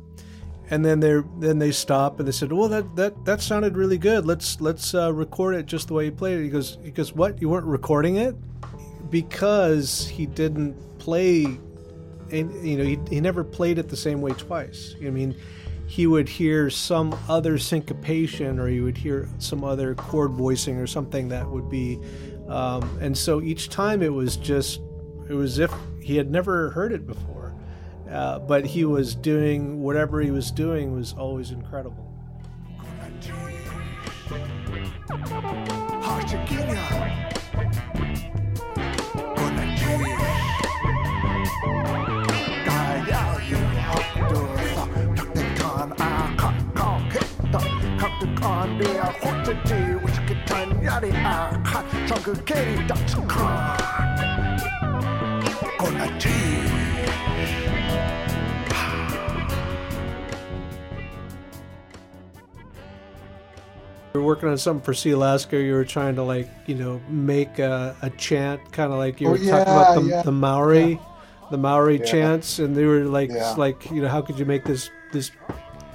and 0.70 0.86
then 0.86 1.00
they 1.00 1.22
then 1.40 1.58
they 1.58 1.72
stop 1.72 2.20
and 2.20 2.28
they 2.28 2.32
said, 2.32 2.52
"Well, 2.52 2.70
that 2.70 2.96
that 2.96 3.26
that 3.26 3.42
sounded 3.42 3.76
really 3.76 3.98
good. 3.98 4.26
Let's 4.26 4.62
let's 4.62 4.94
uh, 4.94 5.12
record 5.14 5.56
it 5.56 5.66
just 5.66 5.88
the 5.88 5.94
way 5.96 6.06
you 6.06 6.12
played 6.12 6.40
it." 6.40 6.44
He 6.44 6.50
goes, 6.50 6.78
"He 6.84 6.92
goes, 6.92 7.14
what? 7.14 7.42
You 7.42 7.50
weren't 7.50 7.66
recording 7.66 8.18
it 8.18 8.36
because 9.10 10.08
he 10.08 10.26
didn't 10.26 10.76
play, 11.00 11.60
and 12.32 12.68
you 12.68 12.78
know, 12.78 12.84
he 12.84 13.00
he 13.10 13.22
never 13.22 13.44
played 13.44 13.78
it 13.78 13.90
the 13.90 13.98
same 13.98 14.22
way 14.22 14.32
twice. 14.32 14.96
I 15.06 15.10
mean." 15.10 15.36
He 15.88 16.06
would 16.06 16.30
hear 16.30 16.70
some 16.70 17.18
other 17.28 17.58
syncopation, 17.58 18.60
or 18.60 18.68
he 18.68 18.80
would 18.80 18.96
hear 18.96 19.28
some 19.40 19.64
other 19.64 19.96
chord 19.96 20.34
voicing, 20.34 20.78
or 20.78 20.86
something 20.86 21.30
that 21.30 21.50
would 21.50 21.68
be, 21.68 22.00
um, 22.48 22.88
and 23.02 23.18
so 23.18 23.42
each 23.42 23.70
time 23.70 24.04
it 24.04 24.14
was 24.14 24.38
just, 24.38 24.82
it 25.28 25.34
was 25.34 25.54
as 25.54 25.60
if 25.68 25.74
he 26.00 26.16
had 26.16 26.30
never 26.30 26.70
heard 26.70 26.92
it 26.92 27.08
before 27.08 27.40
uh, 28.12 28.40
but 28.40 28.66
he 28.66 28.86
was 28.86 29.14
doing 29.14 29.82
whatever 29.82 30.20
he 30.22 30.32
was 30.32 30.52
doing 30.52 30.94
was 30.94 31.14
always 31.14 31.52
incredible. 31.52 32.06
We 64.14 64.20
were 64.22 64.26
working 64.26 64.50
on 64.50 64.58
something 64.58 64.84
for 64.84 64.94
Sealaska. 64.94 65.64
You 65.64 65.74
were 65.74 65.86
trying 65.86 66.16
to 66.16 66.24
like, 66.24 66.50
you 66.66 66.76
know, 66.76 67.00
make 67.10 67.60
a, 67.60 67.96
a 68.02 68.10
chant, 68.12 68.72
kind 68.72 68.92
of 68.92 68.98
like 68.98 69.22
you 69.22 69.28
Oh, 69.28 69.32
were 69.32 69.38
talking 69.38 69.52
about 69.62 69.96
the, 69.96 70.02
yeah, 70.02 70.16
yeah. 70.18 70.22
the 70.24 70.32
Maori, 70.32 71.00
the 71.52 71.58
Maori 71.58 72.00
Yeah. 72.00 72.06
chants, 72.06 72.60
and 72.60 72.76
they 72.76 72.86
were 72.86 73.02
like, 73.02 73.30
Yeah. 73.30 73.54
like 73.58 73.92
you 73.92 74.02
know, 74.02 74.08
how 74.08 74.22
could 74.22 74.40
you 74.40 74.46
make 74.46 74.64
this 74.64 74.90
this 75.14 75.32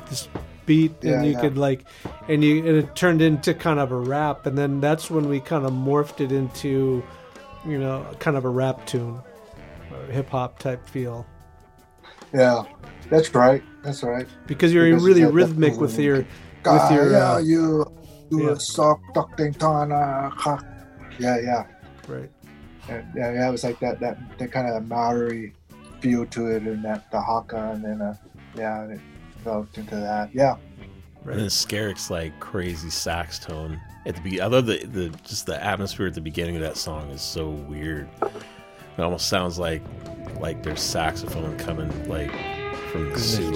this 0.09 0.28
beat 0.67 0.93
Yeah, 1.03 1.15
and 1.15 1.27
you 1.27 1.33
yeah. 1.33 1.41
could 1.41 1.59
like, 1.59 1.85
and 2.29 2.43
you 2.43 2.59
and 2.59 2.77
it 2.77 2.95
turned 2.97 3.23
into 3.23 3.55
kind 3.55 3.79
of 3.79 3.93
a 3.93 3.97
rap, 3.97 4.47
and 4.47 4.57
then 4.57 4.81
that's 4.81 5.11
when 5.11 5.29
we 5.29 5.41
kind 5.41 5.65
of 5.65 5.73
morphed 5.73 6.21
it 6.21 6.33
into, 6.33 7.03
you 7.67 7.79
know, 7.79 8.07
kind 8.19 8.37
of 8.37 8.45
a 8.45 8.49
rap 8.49 8.87
tune, 8.87 9.21
hip 10.11 10.31
hop 10.31 10.59
type 10.59 10.87
feel. 10.89 11.27
Yeah, 12.33 12.65
that's 13.11 13.35
right. 13.35 13.62
That's 13.83 14.03
right. 14.03 14.27
Because 14.47 14.73
you're 14.73 14.87
Because 14.87 15.05
really 15.05 15.25
rhythmic 15.25 15.77
with 15.77 15.99
your 15.99 16.27
with 16.65 16.91
your 16.91 17.12
yeah, 17.12 17.33
uh, 17.35 17.39
you 17.39 17.85
do 18.31 18.45
yeah. 18.45 18.55
sock 18.55 19.01
duck 19.15 19.37
ding 19.37 19.53
tana. 19.53 20.31
ha. 20.35 20.61
Yeah, 21.19 21.39
yeah. 21.41 21.65
right. 22.09 22.31
And, 22.89 23.07
yeah, 23.15 23.33
yeah, 23.33 23.49
it 23.49 23.53
was 23.53 23.65
like 23.65 23.79
that 23.81 24.01
that 24.01 24.19
that 24.39 24.51
kind 24.51 24.69
of 24.69 24.87
Maori 24.89 25.55
feel 26.01 26.27
to 26.27 26.47
it, 26.49 26.62
and 26.65 26.85
that 26.85 27.11
the 27.11 27.21
haka, 27.21 27.73
and 27.73 27.85
then 27.85 28.03
uh, 28.03 28.15
yeah, 28.57 28.83
and 28.83 29.01
it 29.45 29.51
developed 29.51 29.78
into 29.78 29.97
that. 29.97 30.34
Yeah, 30.34 30.57
And 31.24 31.40
then 31.40 31.47
Skerik's 31.47 32.11
like 32.11 32.38
crazy 32.40 32.90
sax 32.90 33.38
tone 33.38 33.80
at 34.07 34.14
the 34.16 34.20
beginning. 34.20 34.42
I 34.42 34.47
love 34.47 34.66
the, 34.66 34.84
the 34.84 35.09
just 35.22 35.47
the 35.47 35.62
atmosphere 35.62 36.07
at 36.07 36.14
the 36.14 36.20
beginning 36.20 36.57
of 36.57 36.62
that 36.62 36.76
song 36.76 37.11
is 37.11 37.22
so 37.22 37.51
weird. 37.51 38.09
It 38.22 39.03
almost 39.03 39.28
sounds 39.28 39.59
like 39.59 39.82
like 40.40 40.62
there's 40.62 40.80
saxophone 40.80 41.57
coming 41.59 42.09
like 42.09 42.30
from 42.90 43.11
the 43.11 43.18
sewer. 43.18 43.55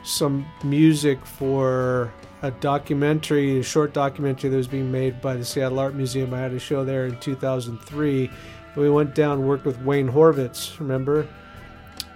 some 0.02 0.46
music 0.62 1.24
for 1.24 2.12
a 2.42 2.50
documentary, 2.50 3.60
a 3.60 3.62
short 3.62 3.92
documentary 3.92 4.50
that 4.50 4.56
was 4.56 4.68
being 4.68 4.92
made 4.92 5.20
by 5.20 5.34
the 5.34 5.44
Seattle 5.44 5.78
Art 5.78 5.94
Museum. 5.94 6.34
I 6.34 6.38
had 6.38 6.52
a 6.52 6.58
show 6.58 6.84
there 6.84 7.06
in 7.06 7.18
2003. 7.18 8.30
We 8.76 8.90
went 8.90 9.14
down, 9.14 9.46
worked 9.46 9.64
with 9.64 9.80
Wayne 9.80 10.08
Horvitz. 10.08 10.78
Remember 10.78 11.26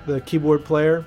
the 0.07 0.21
keyboard 0.21 0.65
player, 0.65 1.05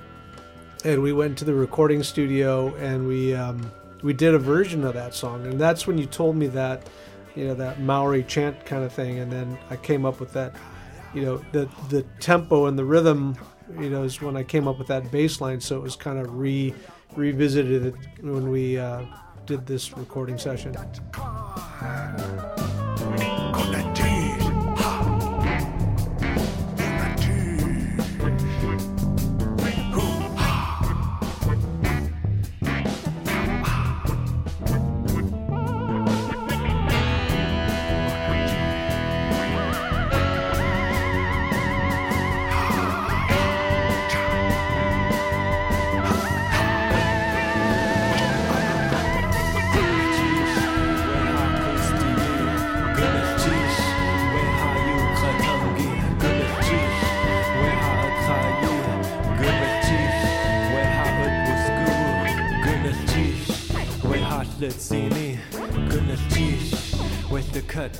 and 0.84 1.00
we 1.00 1.12
went 1.12 1.38
to 1.38 1.44
the 1.44 1.54
recording 1.54 2.02
studio 2.02 2.74
and 2.76 3.06
we. 3.06 3.34
Um, 3.34 3.70
we 4.04 4.12
did 4.12 4.34
a 4.34 4.38
version 4.38 4.84
of 4.84 4.94
that 4.94 5.14
song 5.14 5.44
and 5.46 5.58
that's 5.58 5.86
when 5.86 5.98
you 5.98 6.06
told 6.06 6.36
me 6.36 6.46
that 6.46 6.88
you 7.34 7.46
know 7.46 7.54
that 7.54 7.80
maori 7.80 8.22
chant 8.22 8.64
kind 8.64 8.84
of 8.84 8.92
thing 8.92 9.18
and 9.18 9.32
then 9.32 9.58
i 9.70 9.76
came 9.76 10.04
up 10.04 10.20
with 10.20 10.32
that 10.32 10.54
you 11.14 11.22
know 11.22 11.38
the 11.52 11.68
the 11.88 12.02
tempo 12.20 12.66
and 12.66 12.78
the 12.78 12.84
rhythm 12.84 13.34
you 13.80 13.88
know 13.88 14.04
is 14.04 14.20
when 14.20 14.36
i 14.36 14.42
came 14.42 14.68
up 14.68 14.78
with 14.78 14.86
that 14.86 15.10
bass 15.10 15.40
line 15.40 15.60
so 15.60 15.76
it 15.76 15.82
was 15.82 15.96
kind 15.96 16.18
of 16.18 16.36
re 16.36 16.72
revisited 17.16 17.86
it 17.86 17.94
when 18.22 18.50
we 18.50 18.78
uh, 18.78 19.02
did 19.46 19.66
this 19.66 19.96
recording 19.96 20.36
session 20.38 20.76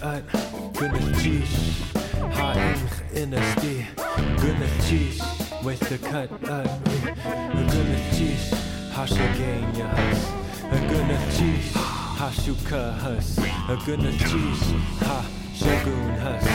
out, 0.05 0.22
gonna 0.74 1.12
teach 1.16 1.80
high 2.36 2.76
in 3.14 3.30
the 3.30 3.40
gonna 4.42 4.68
teach 4.82 5.18
with 5.64 5.80
the 5.88 5.98
cut 5.98 6.30
out, 6.50 6.68
gonna 6.84 7.98
teach 8.12 8.52
hashaganya 8.92 9.88
hus, 9.96 10.20
gonna 10.90 11.18
teach 11.36 11.72
hashuka 12.18 12.82
hus, 12.98 13.28
gonna 13.86 14.12
teach 14.12 14.64
ha 15.07 15.18
shagun 15.59 16.14
hus, 16.24 16.46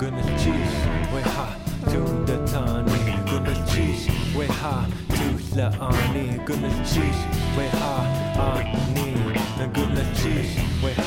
gonna 0.00 0.24
teach 0.40 0.74
we 1.12 1.20
ha 1.34 1.48
tun 1.90 2.24
the 2.24 2.36
tani, 2.46 2.98
gonna 3.30 3.54
teach 3.68 4.02
we 4.34 4.46
ha 4.46 4.88
tu 5.10 5.28
la 5.56 5.68
ani, 5.90 6.26
gonna 6.46 6.70
teach 6.88 7.20
we 7.56 7.66
ha 7.80 7.94
ani, 8.48 9.08
gonna 9.74 10.04
teach 10.14 10.52
we 10.82 10.90
ha 10.92 11.03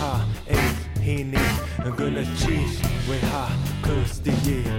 eight 1.88 1.93
hini, 1.93 1.97
gonna 1.97 2.25
teach 2.35 2.81
we 3.09 3.17
the 3.17 3.51
kusti 3.81 4.76